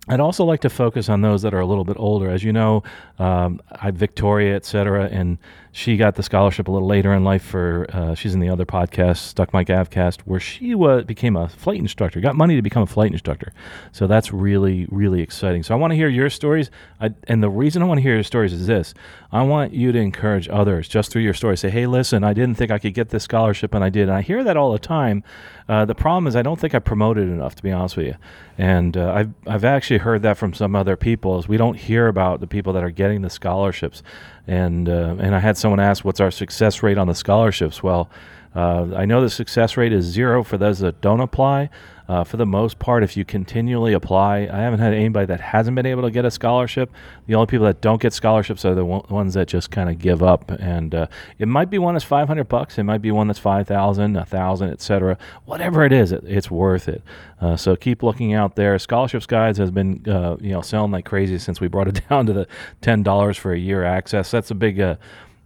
I'd 0.09 0.19
also 0.19 0.45
like 0.45 0.61
to 0.63 0.71
focus 0.71 1.09
on 1.09 1.21
those 1.21 1.43
that 1.43 1.55
are 1.55 1.61
a 1.61 1.67
little 1.67 1.85
bit 1.85 1.97
older. 2.01 2.29
As 2.29 2.43
you 2.43 2.53
know, 2.53 2.83
um, 3.21 3.61
I 3.81 3.93
Victoria, 3.93 4.57
et 4.57 4.65
cetera, 4.65 5.05
and 5.05 5.39
she 5.77 5.97
got 5.97 6.15
the 6.15 6.23
scholarship 6.23 6.69
a 6.69 6.71
little 6.71 6.87
later 6.87 7.13
in 7.13 7.25
life 7.25 7.43
for 7.43 7.85
uh, 7.93 8.15
she's 8.15 8.33
in 8.33 8.39
the 8.39 8.49
other 8.49 8.65
podcast 8.65 9.17
Stuck 9.17 9.53
Mic 9.53 9.67
AvCast 9.67 10.21
where 10.21 10.39
she 10.39 10.73
was 10.73 11.05
became 11.05 11.35
a 11.35 11.49
flight 11.49 11.81
instructor 11.81 12.21
got 12.21 12.37
money 12.37 12.55
to 12.55 12.63
become 12.63 12.85
a 12.85 12.87
flight 12.87 13.11
instructor. 13.11 13.53
So 13.91 14.07
that's 14.07 14.33
really 14.33 14.87
really 14.89 15.21
exciting. 15.21 15.65
So 15.65 15.75
i 15.75 15.77
want 15.77 15.91
to 15.91 15.97
hear 15.97 16.09
your 16.09 16.31
stories. 16.31 16.71
I, 17.01 17.11
and 17.27 17.43
the 17.43 17.51
reason 17.51 17.83
i 17.83 17.87
want 17.87 17.99
to 17.99 18.03
hear 18.03 18.15
your 18.15 18.23
stories 18.23 18.53
is 18.53 18.69
this. 18.69 18.95
I 19.33 19.43
want 19.43 19.73
you 19.73 19.91
to 19.91 19.99
encourage 19.99 20.49
others 20.49 20.87
just 20.87 21.11
through 21.11 21.23
your 21.23 21.35
story. 21.35 21.57
Say 21.57 21.71
hey 21.71 21.89
listen 21.89 22.23
i 22.23 22.33
didn't 22.33 22.55
think 22.55 22.71
i 22.71 22.79
could 22.79 22.95
get 22.95 23.09
this 23.09 23.25
scholarship 23.25 23.75
and 23.75 23.83
i 23.83 23.91
did. 23.91 24.03
And 24.05 24.13
i 24.13 24.23
hear 24.23 24.45
that 24.45 24.57
all 24.57 24.71
the 24.71 24.79
time. 24.79 25.25
Uh, 25.69 25.85
the 25.85 25.95
problem 25.95 26.29
is 26.29 26.37
i 26.37 26.43
don't 26.43 26.61
think 26.61 26.77
i 26.77 26.79
promoted 26.79 27.29
enough 27.29 27.57
to 27.57 27.65
be 27.65 27.73
honest 27.73 27.97
with 27.97 28.07
you. 28.07 28.15
And 28.57 28.97
uh, 28.97 29.13
I've, 29.13 29.35
I've 29.49 29.65
actually 29.65 29.99
heard 29.99 30.23
that 30.23 30.39
from 30.39 30.55
some 30.55 30.77
other 30.77 30.97
people 30.97 31.41
is 31.41 31.49
we 31.49 31.57
don't 31.57 31.75
hear 31.75 32.07
about 32.07 32.39
the 32.39 32.47
people 32.47 32.73
that 32.75 32.85
are 32.85 32.91
getting 32.91 33.23
the 33.23 33.31
scholarships 33.31 34.05
and 34.47 34.89
uh, 34.89 35.17
and 35.19 35.35
I 35.35 35.41
had 35.41 35.57
someone 35.57 35.81
ask, 35.81 36.05
"What's 36.05 36.21
our 36.21 36.31
success 36.31 36.83
rate 36.83 36.99
on 36.99 37.07
the 37.07 37.15
scholarships?" 37.15 37.83
Well, 37.83 38.11
uh, 38.55 38.89
I 38.95 39.05
know 39.05 39.21
the 39.21 39.31
success 39.31 39.77
rate 39.77 39.93
is 39.93 40.05
zero 40.05 40.45
for 40.45 40.59
those 40.59 40.79
that 40.81 41.01
don't 41.01 41.21
apply. 41.21 41.71
Uh, 42.07 42.23
for 42.23 42.37
the 42.37 42.47
most 42.47 42.79
part, 42.79 43.03
if 43.03 43.17
you 43.17 43.25
continually 43.25 43.95
apply, 43.95 44.49
I 44.53 44.59
haven't 44.59 44.81
had 44.81 44.93
anybody 44.93 45.27
that 45.27 45.41
hasn't 45.41 45.75
been 45.75 45.87
able 45.87 46.03
to 46.03 46.11
get 46.11 46.25
a 46.25 46.31
scholarship. 46.31 46.91
The 47.27 47.35
only 47.35 47.47
people 47.47 47.65
that 47.67 47.81
don't 47.81 48.01
get 48.01 48.13
scholarships 48.13 48.65
are 48.65 48.75
the 48.75 48.85
ones 48.85 49.35
that 49.35 49.49
just 49.49 49.71
kind 49.71 49.89
of 49.89 49.99
give 49.99 50.23
up. 50.23 50.51
And 50.51 50.95
uh, 50.95 51.07
it 51.39 51.49
might 51.49 51.71
be 51.71 51.79
one 51.79 51.95
that's 51.95 52.05
500 52.05 52.45
bucks, 52.45 52.79
it 52.79 52.83
might 52.83 53.01
be 53.01 53.11
one 53.11 53.29
that's 53.29 53.39
5,000, 53.39 54.15
1,000, 54.15 54.71
etc. 54.71 55.19
Whatever 55.47 55.85
it 55.85 55.93
is, 55.93 56.13
it, 56.13 56.25
it's 56.27 56.51
worth 56.51 56.89
it. 56.89 57.03
Uh, 57.41 57.57
so 57.57 57.75
keep 57.75 58.03
looking 58.03 58.35
out 58.35 58.57
there. 58.57 58.79
Scholarships 58.79 59.27
Guides 59.27 59.59
has 59.59 59.71
been, 59.71 60.03
uh, 60.07 60.37
you 60.41 60.53
know, 60.53 60.61
selling 60.61 60.91
like 60.91 61.07
crazy 61.07 61.39
since 61.39 61.61
we 61.61 61.69
brought 61.69 61.89
it 61.89 62.03
down 62.09 62.27
to 62.27 62.33
the 62.33 62.47
$10 62.83 63.39
for 63.39 63.53
a 63.53 63.59
year 63.59 63.83
access. 63.85 64.31
That's 64.31 64.51
a 64.51 64.55
big 64.55 64.79
uh, 64.79 64.97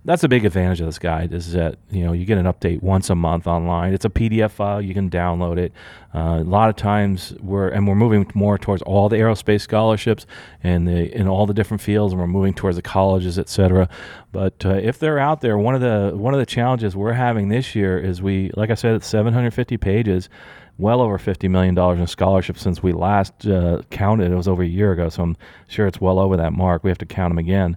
that's 0.08 0.24
a 0.24 0.28
big 0.28 0.46
advantage 0.46 0.80
of 0.80 0.86
this 0.86 0.98
guide 0.98 1.34
is 1.34 1.52
that 1.52 1.76
you 1.90 2.02
know 2.02 2.14
you 2.14 2.24
get 2.24 2.38
an 2.38 2.46
update 2.46 2.82
once 2.82 3.10
a 3.10 3.14
month 3.14 3.46
online. 3.46 3.92
It's 3.92 4.06
a 4.06 4.08
PDF 4.08 4.52
file 4.52 4.80
you 4.80 4.94
can 4.94 5.10
download 5.10 5.58
it. 5.58 5.70
Uh, 6.14 6.38
a 6.40 6.44
lot 6.44 6.70
of 6.70 6.76
times 6.76 7.34
we're 7.40 7.68
and 7.68 7.86
we're 7.86 7.94
moving 7.94 8.26
more 8.32 8.56
towards 8.56 8.80
all 8.84 9.10
the 9.10 9.16
aerospace 9.16 9.60
scholarships 9.60 10.24
and 10.62 10.88
the 10.88 11.14
in 11.14 11.28
all 11.28 11.44
the 11.44 11.52
different 11.52 11.82
fields, 11.82 12.14
and 12.14 12.20
we're 12.22 12.26
moving 12.26 12.54
towards 12.54 12.76
the 12.76 12.82
colleges, 12.82 13.38
etc. 13.38 13.86
But 14.32 14.64
uh, 14.64 14.76
if 14.76 14.98
they're 14.98 15.18
out 15.18 15.42
there, 15.42 15.58
one 15.58 15.74
of 15.74 15.82
the 15.82 16.16
one 16.16 16.32
of 16.32 16.40
the 16.40 16.46
challenges 16.46 16.96
we're 16.96 17.12
having 17.12 17.50
this 17.50 17.74
year 17.74 17.98
is 17.98 18.22
we, 18.22 18.50
like 18.56 18.70
I 18.70 18.76
said, 18.76 18.94
it's 18.94 19.06
750 19.06 19.76
pages 19.76 20.30
well 20.78 21.00
over 21.00 21.18
$50 21.18 21.50
million 21.50 21.76
in 21.76 22.06
scholarships 22.06 22.62
since 22.62 22.82
we 22.82 22.92
last 22.92 23.46
uh, 23.46 23.82
counted. 23.90 24.30
It 24.30 24.36
was 24.36 24.46
over 24.46 24.62
a 24.62 24.66
year 24.66 24.92
ago, 24.92 25.08
so 25.08 25.24
I'm 25.24 25.36
sure 25.66 25.88
it's 25.88 26.00
well 26.00 26.20
over 26.20 26.36
that 26.36 26.52
mark. 26.52 26.84
We 26.84 26.90
have 26.90 26.98
to 26.98 27.06
count 27.06 27.32
them 27.32 27.38
again. 27.38 27.76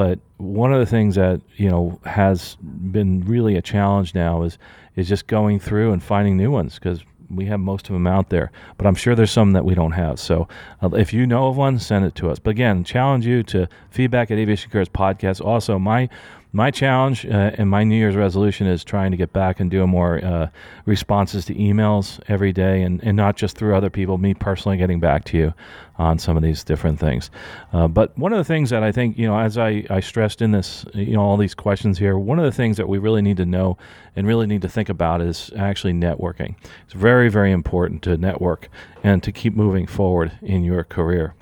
But 0.00 0.18
one 0.38 0.72
of 0.72 0.80
the 0.80 0.86
things 0.86 1.16
that 1.16 1.42
you 1.58 1.68
know 1.68 2.00
has 2.06 2.56
been 2.62 3.20
really 3.26 3.56
a 3.56 3.60
challenge 3.60 4.14
now 4.14 4.44
is 4.44 4.56
is 4.96 5.06
just 5.06 5.26
going 5.26 5.60
through 5.60 5.92
and 5.92 6.02
finding 6.02 6.38
new 6.38 6.50
ones 6.50 6.76
because 6.76 7.04
we 7.28 7.44
have 7.44 7.60
most 7.60 7.90
of 7.90 7.92
them 7.92 8.06
out 8.06 8.30
there, 8.30 8.50
but 8.78 8.86
I'm 8.86 8.94
sure 8.94 9.14
there's 9.14 9.30
some 9.30 9.52
that 9.52 9.66
we 9.66 9.74
don't 9.74 9.92
have. 9.92 10.18
So 10.18 10.48
uh, 10.82 10.88
if 10.94 11.12
you 11.12 11.26
know 11.26 11.48
of 11.48 11.58
one, 11.58 11.78
send 11.78 12.06
it 12.06 12.14
to 12.14 12.30
us. 12.30 12.38
But 12.38 12.52
again, 12.52 12.82
challenge 12.82 13.26
you 13.26 13.42
to 13.42 13.68
feedback 13.90 14.30
at 14.30 14.38
Aviation 14.38 14.70
Careers 14.70 14.88
Podcast. 14.88 15.44
Also, 15.44 15.78
my 15.78 16.08
my 16.52 16.70
challenge 16.70 17.24
uh, 17.26 17.52
and 17.54 17.70
my 17.70 17.84
New 17.84 17.96
Year's 17.96 18.16
resolution 18.16 18.66
is 18.66 18.82
trying 18.82 19.12
to 19.12 19.16
get 19.16 19.32
back 19.32 19.60
and 19.60 19.70
do 19.70 19.86
more 19.86 20.24
uh, 20.24 20.48
responses 20.84 21.44
to 21.44 21.54
emails 21.54 22.20
every 22.28 22.52
day 22.52 22.82
and, 22.82 23.02
and 23.04 23.16
not 23.16 23.36
just 23.36 23.56
through 23.56 23.76
other 23.76 23.90
people, 23.90 24.18
me 24.18 24.34
personally 24.34 24.76
getting 24.76 24.98
back 24.98 25.24
to 25.24 25.38
you 25.38 25.54
on 25.96 26.18
some 26.18 26.36
of 26.36 26.42
these 26.42 26.64
different 26.64 26.98
things. 26.98 27.30
Uh, 27.72 27.86
but 27.86 28.16
one 28.18 28.32
of 28.32 28.38
the 28.38 28.44
things 28.44 28.70
that 28.70 28.82
I 28.82 28.90
think, 28.90 29.16
you 29.16 29.26
know, 29.26 29.38
as 29.38 29.58
I, 29.58 29.84
I 29.90 30.00
stressed 30.00 30.42
in 30.42 30.50
this, 30.50 30.84
you 30.94 31.12
know, 31.12 31.20
all 31.20 31.36
these 31.36 31.54
questions 31.54 31.98
here, 31.98 32.18
one 32.18 32.38
of 32.38 32.44
the 32.44 32.52
things 32.52 32.76
that 32.78 32.88
we 32.88 32.98
really 32.98 33.22
need 33.22 33.36
to 33.36 33.46
know 33.46 33.78
and 34.16 34.26
really 34.26 34.46
need 34.46 34.62
to 34.62 34.68
think 34.68 34.88
about 34.88 35.20
is 35.20 35.50
actually 35.56 35.92
networking. 35.92 36.56
It's 36.84 36.94
very, 36.94 37.28
very 37.28 37.52
important 37.52 38.02
to 38.02 38.16
network 38.16 38.68
and 39.04 39.22
to 39.22 39.30
keep 39.30 39.54
moving 39.54 39.86
forward 39.86 40.32
in 40.42 40.64
your 40.64 40.82
career. 40.82 41.34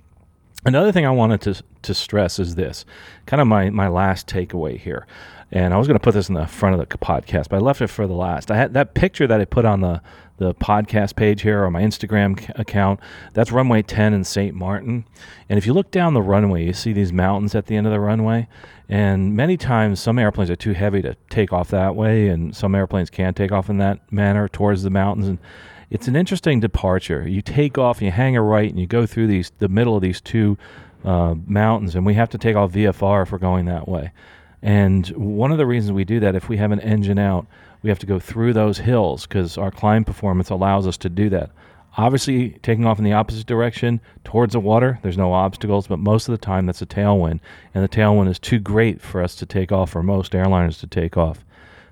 Another 0.68 0.92
thing 0.92 1.07
I 1.07 1.11
wanted 1.11 1.40
to, 1.40 1.62
to 1.81 1.94
stress 1.94 2.38
is 2.38 2.54
this 2.54 2.85
kind 3.24 3.40
of 3.40 3.46
my, 3.46 3.70
my 3.70 3.88
last 3.88 4.26
takeaway 4.26 4.78
here. 4.78 5.07
And 5.50 5.72
I 5.72 5.78
was 5.78 5.87
going 5.87 5.98
to 5.98 6.02
put 6.02 6.12
this 6.12 6.28
in 6.28 6.35
the 6.35 6.46
front 6.46 6.78
of 6.78 6.87
the 6.87 6.98
podcast, 6.98 7.48
but 7.48 7.57
I 7.57 7.61
left 7.61 7.81
it 7.81 7.87
for 7.87 8.07
the 8.07 8.12
last. 8.12 8.50
I 8.50 8.57
had 8.59 8.74
that 8.74 8.92
picture 8.92 9.26
that 9.26 9.40
I 9.40 9.46
put 9.46 9.64
on 9.64 9.81
the, 9.81 10.02
the 10.37 10.52
podcast 10.54 11.16
page 11.16 11.40
here 11.40 11.64
or 11.64 11.70
my 11.70 11.81
Instagram 11.81 12.46
account. 12.59 13.00
That's 13.33 13.50
runway 13.50 13.81
10 13.81 14.12
in 14.12 14.24
St. 14.24 14.54
Martin. 14.54 15.07
And 15.48 15.57
if 15.57 15.64
you 15.64 15.72
look 15.72 15.90
down 15.90 16.12
the 16.12 16.20
runway, 16.20 16.66
you 16.66 16.74
see 16.74 16.92
these 16.92 17.14
mountains 17.14 17.54
at 17.54 17.64
the 17.64 17.74
end 17.74 17.87
of 17.87 17.92
the 17.94 18.00
runway. 18.00 18.46
And 18.90 19.35
many 19.35 19.57
times, 19.57 20.00
some 20.00 20.18
airplanes 20.18 20.50
are 20.50 20.57
too 20.57 20.74
heavy 20.74 21.00
to 21.00 21.16
take 21.31 21.50
off 21.50 21.68
that 21.70 21.96
way, 21.96 22.28
and 22.28 22.54
some 22.54 22.74
airplanes 22.74 23.09
can't 23.09 23.37
take 23.37 23.52
off 23.52 23.70
in 23.70 23.78
that 23.78 24.12
manner 24.12 24.48
towards 24.48 24.83
the 24.83 24.90
mountains. 24.90 25.28
And 25.28 25.38
it's 25.90 26.09
an 26.09 26.16
interesting 26.16 26.61
departure. 26.61 27.27
You 27.27 27.42
take 27.42 27.79
off, 27.79 27.98
and 27.98 28.07
you 28.07 28.12
hang 28.12 28.37
a 28.37 28.42
right, 28.42 28.68
and 28.68 28.79
you 28.79 28.87
go 28.87 29.07
through 29.07 29.27
these 29.27 29.51
the 29.59 29.68
middle 29.68 29.96
of 29.96 30.03
these 30.03 30.20
two 30.20 30.59
uh, 31.05 31.35
mountains, 31.46 31.94
and 31.94 32.05
we 32.05 32.14
have 32.14 32.31
to 32.31 32.38
take 32.38 32.57
off 32.57 32.72
VFR 32.72 33.22
if 33.22 33.33
we're 33.33 33.38
going 33.38 33.66
that 33.66 33.88
way. 33.88 34.12
And 34.62 35.07
one 35.09 35.53
of 35.53 35.59
the 35.59 35.66
reasons 35.66 35.92
we 35.92 36.05
do 36.05 36.20
that, 36.20 36.35
if 36.35 36.48
we 36.48 36.57
have 36.57 36.72
an 36.72 36.81
engine 36.81 37.18
out, 37.18 37.46
we 37.83 37.90
have 37.90 37.98
to 38.01 38.07
go 38.07 38.18
through 38.18 38.53
those 38.53 38.79
hills 38.79 39.27
because 39.27 39.57
our 39.57 39.70
climb 39.70 40.05
performance 40.05 40.51
allows 40.51 40.87
us 40.87 40.96
to 40.98 41.09
do 41.09 41.29
that. 41.31 41.51
Obviously, 41.96 42.51
taking 42.62 42.85
off 42.85 42.98
in 42.98 43.05
the 43.05 43.12
opposite 43.12 43.46
direction 43.46 44.01
towards 44.24 44.53
the 44.53 44.61
water, 44.61 44.98
there's 45.03 45.16
no 45.16 45.33
obstacles, 45.33 45.87
but 45.87 45.98
most 45.98 46.29
of 46.29 46.33
the 46.33 46.44
time 46.44 46.66
that's 46.66 46.83
a 46.83 46.87
tailwind, 46.87 47.40
and 47.74 47.83
the 47.83 47.88
tailwind 47.88 48.29
is 48.29 48.38
too 48.38 48.59
great 48.59 49.01
for 49.01 49.22
us 49.22 49.35
to 49.37 49.46
take 49.46 49.72
off, 49.72 49.90
for 49.90 50.03
most 50.03 50.33
airliners 50.33 50.79
to 50.81 50.87
take 50.87 51.16
off 51.16 51.44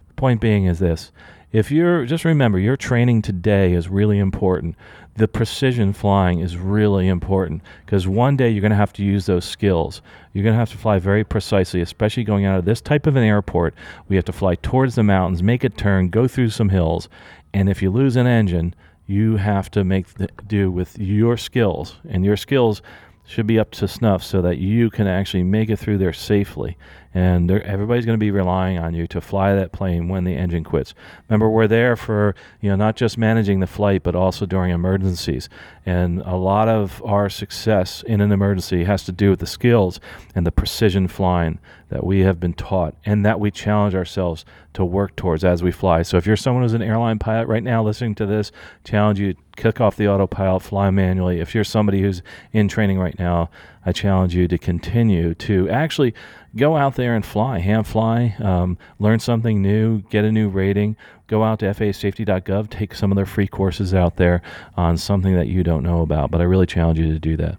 The 0.09 0.15
point 0.15 0.41
being 0.41 0.67
is 0.67 0.79
this 0.79 1.13
if 1.57 1.71
you're 1.71 2.05
just 2.05 2.27
remember 2.27 2.59
your 2.59 2.77
training 2.77 3.23
today 3.23 3.73
is 3.73 3.89
really 3.89 4.19
important. 4.19 4.77
The 5.15 5.27
precision 5.27 5.95
flying 5.95 6.41
is 6.41 6.59
really 6.59 7.09
important 7.09 7.63
because 7.87 8.07
one 8.07 8.37
day 8.37 8.51
you're 8.51 8.61
going 8.61 8.73
to 8.73 8.77
have 8.77 8.93
to 8.93 9.03
use 9.03 9.25
those 9.25 9.47
skills. 9.47 10.03
You're 10.35 10.45
going 10.45 10.53
to 10.53 10.59
have 10.59 10.71
to 10.73 10.77
fly 10.77 10.99
very 10.99 11.25
precisely 11.25 11.81
especially 11.81 12.25
going 12.25 12.45
out 12.45 12.59
of 12.59 12.67
this 12.67 12.83
type 12.83 13.07
of 13.07 13.17
an 13.17 13.23
airport. 13.23 13.75
We 14.07 14.17
have 14.17 14.27
to 14.27 14.35
fly 14.35 14.57
towards 14.57 14.97
the 14.97 15.03
mountains 15.03 15.43
make 15.43 15.65
a 15.65 15.71
turn 15.71 16.11
go 16.11 16.29
through 16.29 16.51
some 16.51 16.69
hills. 16.69 17.09
And 17.55 17.71
if 17.71 17.81
you 17.81 17.91
lose 17.91 18.17
an 18.17 18.27
engine 18.27 18.75
you 19.07 19.37
have 19.37 19.71
to 19.71 19.83
make 19.83 20.13
the, 20.15 20.29
do 20.47 20.71
with 20.71 20.99
your 20.99 21.39
skills. 21.39 21.97
And 22.07 22.23
your 22.23 22.37
skills 22.37 22.83
should 23.25 23.47
be 23.47 23.59
up 23.59 23.71
to 23.71 23.89
snuff 23.89 24.23
so 24.23 24.43
that 24.43 24.59
you 24.59 24.91
can 24.91 25.07
actually 25.07 25.43
make 25.43 25.71
it 25.71 25.79
through 25.79 25.99
there 25.99 26.13
safely. 26.13 26.77
And 27.17 27.51
everybody's 27.51 28.05
going 28.05 28.19
to 28.19 28.23
be 28.23 28.31
relying 28.31 28.77
on 28.77 28.93
you 28.93 29.07
to 29.07 29.23
fly 29.23 29.55
that 29.55 29.73
plane 29.73 30.09
when 30.09 30.25
the 30.25 30.35
engine 30.35 30.65
quits. 30.65 30.93
Remember, 31.31 31.49
we're 31.49 31.67
there 31.67 31.97
for 31.97 32.35
you 32.61 32.69
know 32.69 32.77
not 32.77 32.95
just 32.95 33.17
managing 33.17 33.61
the 33.61 33.67
flight, 33.67 34.03
but 34.03 34.15
also 34.15 34.45
during 34.45 34.71
emergencies. 34.71 35.49
And 35.87 36.21
a 36.27 36.37
lot 36.37 36.69
of 36.69 37.03
our 37.07 37.31
success 37.31 38.03
in 38.07 38.21
an 38.21 38.33
emergency 38.33 38.85
has 38.85 39.03
to 39.05 39.13
do 39.13 39.31
with 39.31 39.39
the 39.39 39.47
skills 39.47 39.99
and 40.35 40.47
the 40.47 40.53
precision 40.53 41.09
flying 41.09 41.59
that 41.89 42.05
we 42.05 42.21
have 42.21 42.39
been 42.39 42.53
taught 42.53 42.95
and 43.07 43.25
that 43.25 43.41
we 43.41 43.51
challenge 43.51 43.95
ourselves 43.95 44.45
to 44.75 44.85
work 44.85 45.17
towards 45.17 45.45
as 45.45 45.63
we 45.63 45.71
fly. 45.71 46.03
So 46.03 46.17
if 46.17 46.27
you're 46.27 46.37
someone 46.37 46.65
who's 46.65 46.75
an 46.75 46.83
airline 46.83 47.19
pilot 47.19 47.47
right 47.47 47.63
now 47.63 47.83
listening 47.83 48.15
to 48.17 48.27
this, 48.27 48.53
challenge 48.85 49.21
you 49.21 49.33
to 49.33 49.41
kick 49.57 49.81
off 49.81 49.97
the 49.97 50.09
autopilot, 50.09 50.63
fly 50.63 50.91
manually. 50.91 51.41
If 51.41 51.55
you're 51.55 51.65
somebody 51.65 52.03
who's 52.03 52.23
in 52.53 52.69
training 52.69 52.99
right 52.99 53.19
now, 53.19 53.51
I 53.87 53.93
challenge 53.93 54.35
you 54.35 54.49
to 54.49 54.59
continue 54.59 55.33
to 55.35 55.71
actually 55.71 56.13
go 56.57 56.77
out 56.77 56.97
there 56.97 57.15
and 57.15 57.25
fly, 57.25 57.59
hand 57.59 57.87
fly, 57.87 58.35
um, 58.41 58.79
learn 58.99 59.21
something 59.21 59.63
new, 59.63 60.01
get 60.03 60.25
a 60.25 60.33
new 60.33 60.49
rating. 60.49 60.97
Go 61.29 61.43
out 61.43 61.59
to 61.59 61.67
FAAsafety.gov, 61.67 62.71
take 62.71 62.95
some 62.95 63.11
of 63.11 63.17
their 63.17 63.27
free 63.27 63.49
courses 63.49 63.93
out 63.93 64.17
there 64.17 64.43
on 64.77 64.97
something 64.97 65.35
that 65.35 65.49
you 65.49 65.65
don't 65.65 65.83
know 65.83 66.03
about. 66.03 66.31
But 66.31 66.41
I 66.41 66.45
really 66.45 66.67
challenge 66.67 66.99
you 66.99 67.13
to 67.13 67.19
do 67.19 67.37
that. 67.39 67.59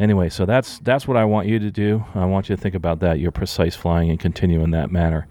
Anyway, 0.00 0.28
so 0.28 0.44
that's 0.44 0.78
that's 0.80 1.06
what 1.06 1.16
I 1.16 1.24
want 1.24 1.46
you 1.46 1.60
to 1.60 1.70
do. 1.70 2.04
I 2.14 2.24
want 2.24 2.48
you 2.48 2.56
to 2.56 2.60
think 2.60 2.74
about 2.74 2.98
that, 3.00 3.20
your 3.20 3.30
precise 3.30 3.76
flying, 3.76 4.10
and 4.10 4.18
continue 4.18 4.62
in 4.62 4.72
that 4.72 4.90
manner. 4.90 5.28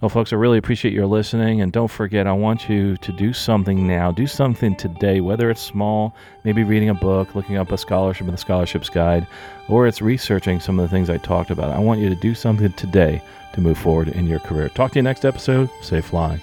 Well, 0.00 0.10
folks, 0.10 0.30
I 0.32 0.36
really 0.36 0.58
appreciate 0.58 0.92
your 0.92 1.06
listening. 1.06 1.62
And 1.62 1.72
don't 1.72 1.90
forget, 1.90 2.26
I 2.26 2.32
want 2.32 2.68
you 2.68 2.98
to 2.98 3.12
do 3.12 3.32
something 3.32 3.86
now. 3.86 4.12
Do 4.12 4.26
something 4.26 4.76
today, 4.76 5.20
whether 5.20 5.50
it's 5.50 5.60
small, 5.60 6.14
maybe 6.44 6.64
reading 6.64 6.90
a 6.90 6.94
book, 6.94 7.34
looking 7.34 7.56
up 7.56 7.72
a 7.72 7.78
scholarship 7.78 8.26
in 8.26 8.32
the 8.32 8.38
scholarships 8.38 8.90
guide, 8.90 9.26
or 9.68 9.86
it's 9.86 10.02
researching 10.02 10.60
some 10.60 10.78
of 10.78 10.82
the 10.88 10.94
things 10.94 11.08
I 11.08 11.16
talked 11.16 11.50
about. 11.50 11.70
I 11.70 11.78
want 11.78 12.00
you 12.00 12.10
to 12.10 12.14
do 12.14 12.34
something 12.34 12.72
today 12.74 13.22
to 13.54 13.60
move 13.62 13.78
forward 13.78 14.08
in 14.08 14.26
your 14.26 14.40
career. 14.40 14.68
Talk 14.68 14.92
to 14.92 14.98
you 14.98 15.02
next 15.02 15.24
episode. 15.24 15.70
Safe 15.80 16.04
flying. 16.04 16.42